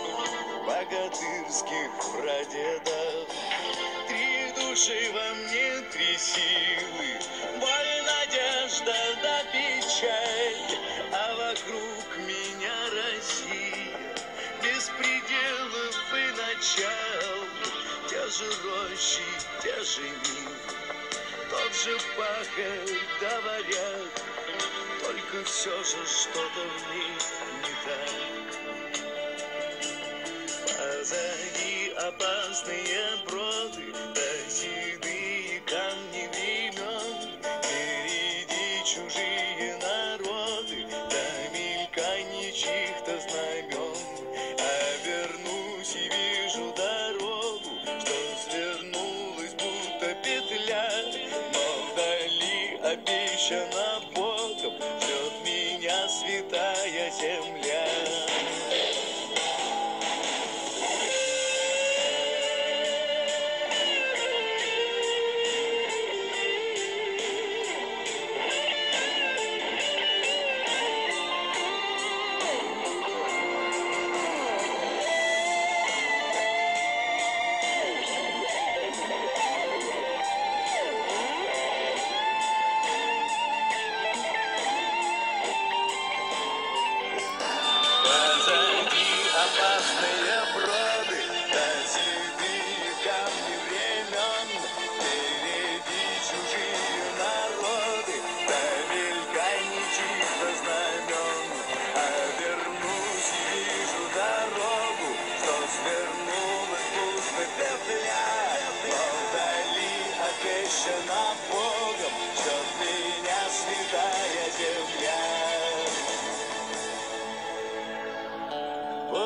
богатырских 0.67 1.91
прадедов. 2.13 3.29
Три 4.09 4.53
души 4.57 5.13
во 5.13 5.35
мне, 5.35 5.83
три 5.93 6.17
силы, 6.17 7.11
боль, 7.61 7.95
надежда 8.09 8.97
да 9.23 9.43
печаль, 9.53 10.79
а 11.13 11.35
вокруг 11.35 12.27
меня 12.27 12.77
Россия, 12.97 13.99
без 14.63 14.89
пределов 14.97 15.97
и 16.15 16.27
начал, 16.41 17.39
те 18.09 18.27
же 18.31 18.49
рощи, 18.65 19.29
те 19.63 19.75
же 19.83 20.03
нивы, 20.09 20.74
тот 21.55 21.73
же 21.75 21.97
пахарь, 22.17 22.99
говорят, 23.21 24.13
только 25.03 25.45
все 25.45 25.77
же 25.85 26.07
что-то 26.07 26.61
в 26.61 26.81
них 26.95 27.23
не 27.63 27.75
так. 27.85 28.13
Позади 30.77 31.93
опасные 32.09 33.05
броды, 33.27 33.87
до 34.15 34.31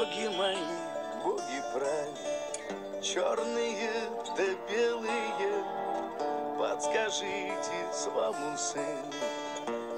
Боги 0.08 0.28
мои, 0.36 0.56
боги 1.22 1.60
правы, 1.74 3.02
черные 3.02 3.90
да 4.36 4.44
белые, 4.70 5.64
подскажите 6.58 7.78
своему 7.92 8.56
сыну, 8.56 9.12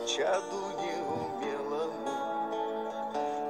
чаду 0.08 0.62
неумелому, 0.82 2.14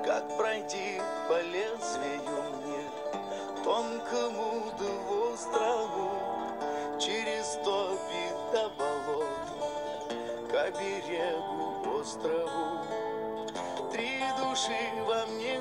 как 0.04 0.36
пройти 0.36 1.00
по 1.28 1.40
лезвию 1.40 2.42
мне, 2.60 2.84
тонкому 3.64 4.70
да 4.78 4.90
острому, 5.32 6.10
через 7.00 7.58
топи 7.64 8.24
до 8.52 8.68
болот, 8.76 9.46
к 10.50 10.54
оберегу 10.54 12.00
острову. 12.00 12.68
Три 13.92 14.20
души 14.38 14.80
во 15.06 15.26
мне 15.26 15.59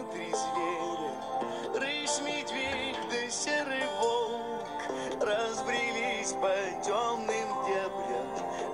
по 6.41 6.82
темным 6.84 7.49
дебрям, 7.65 8.28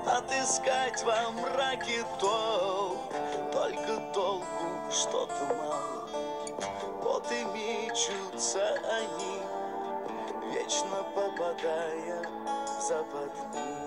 Отыскать 0.05 1.03
во 1.03 1.31
мраке 1.31 2.03
толк, 2.19 2.97
Только 3.51 3.97
толку 4.13 4.91
что-то 4.91 5.55
мало. 5.55 6.07
Вот 7.01 7.31
и 7.31 7.43
мечутся 7.45 8.79
они, 8.91 9.41
Вечно 10.53 11.03
попадая 11.15 12.21
в 12.65 12.81
западни. 12.81 13.84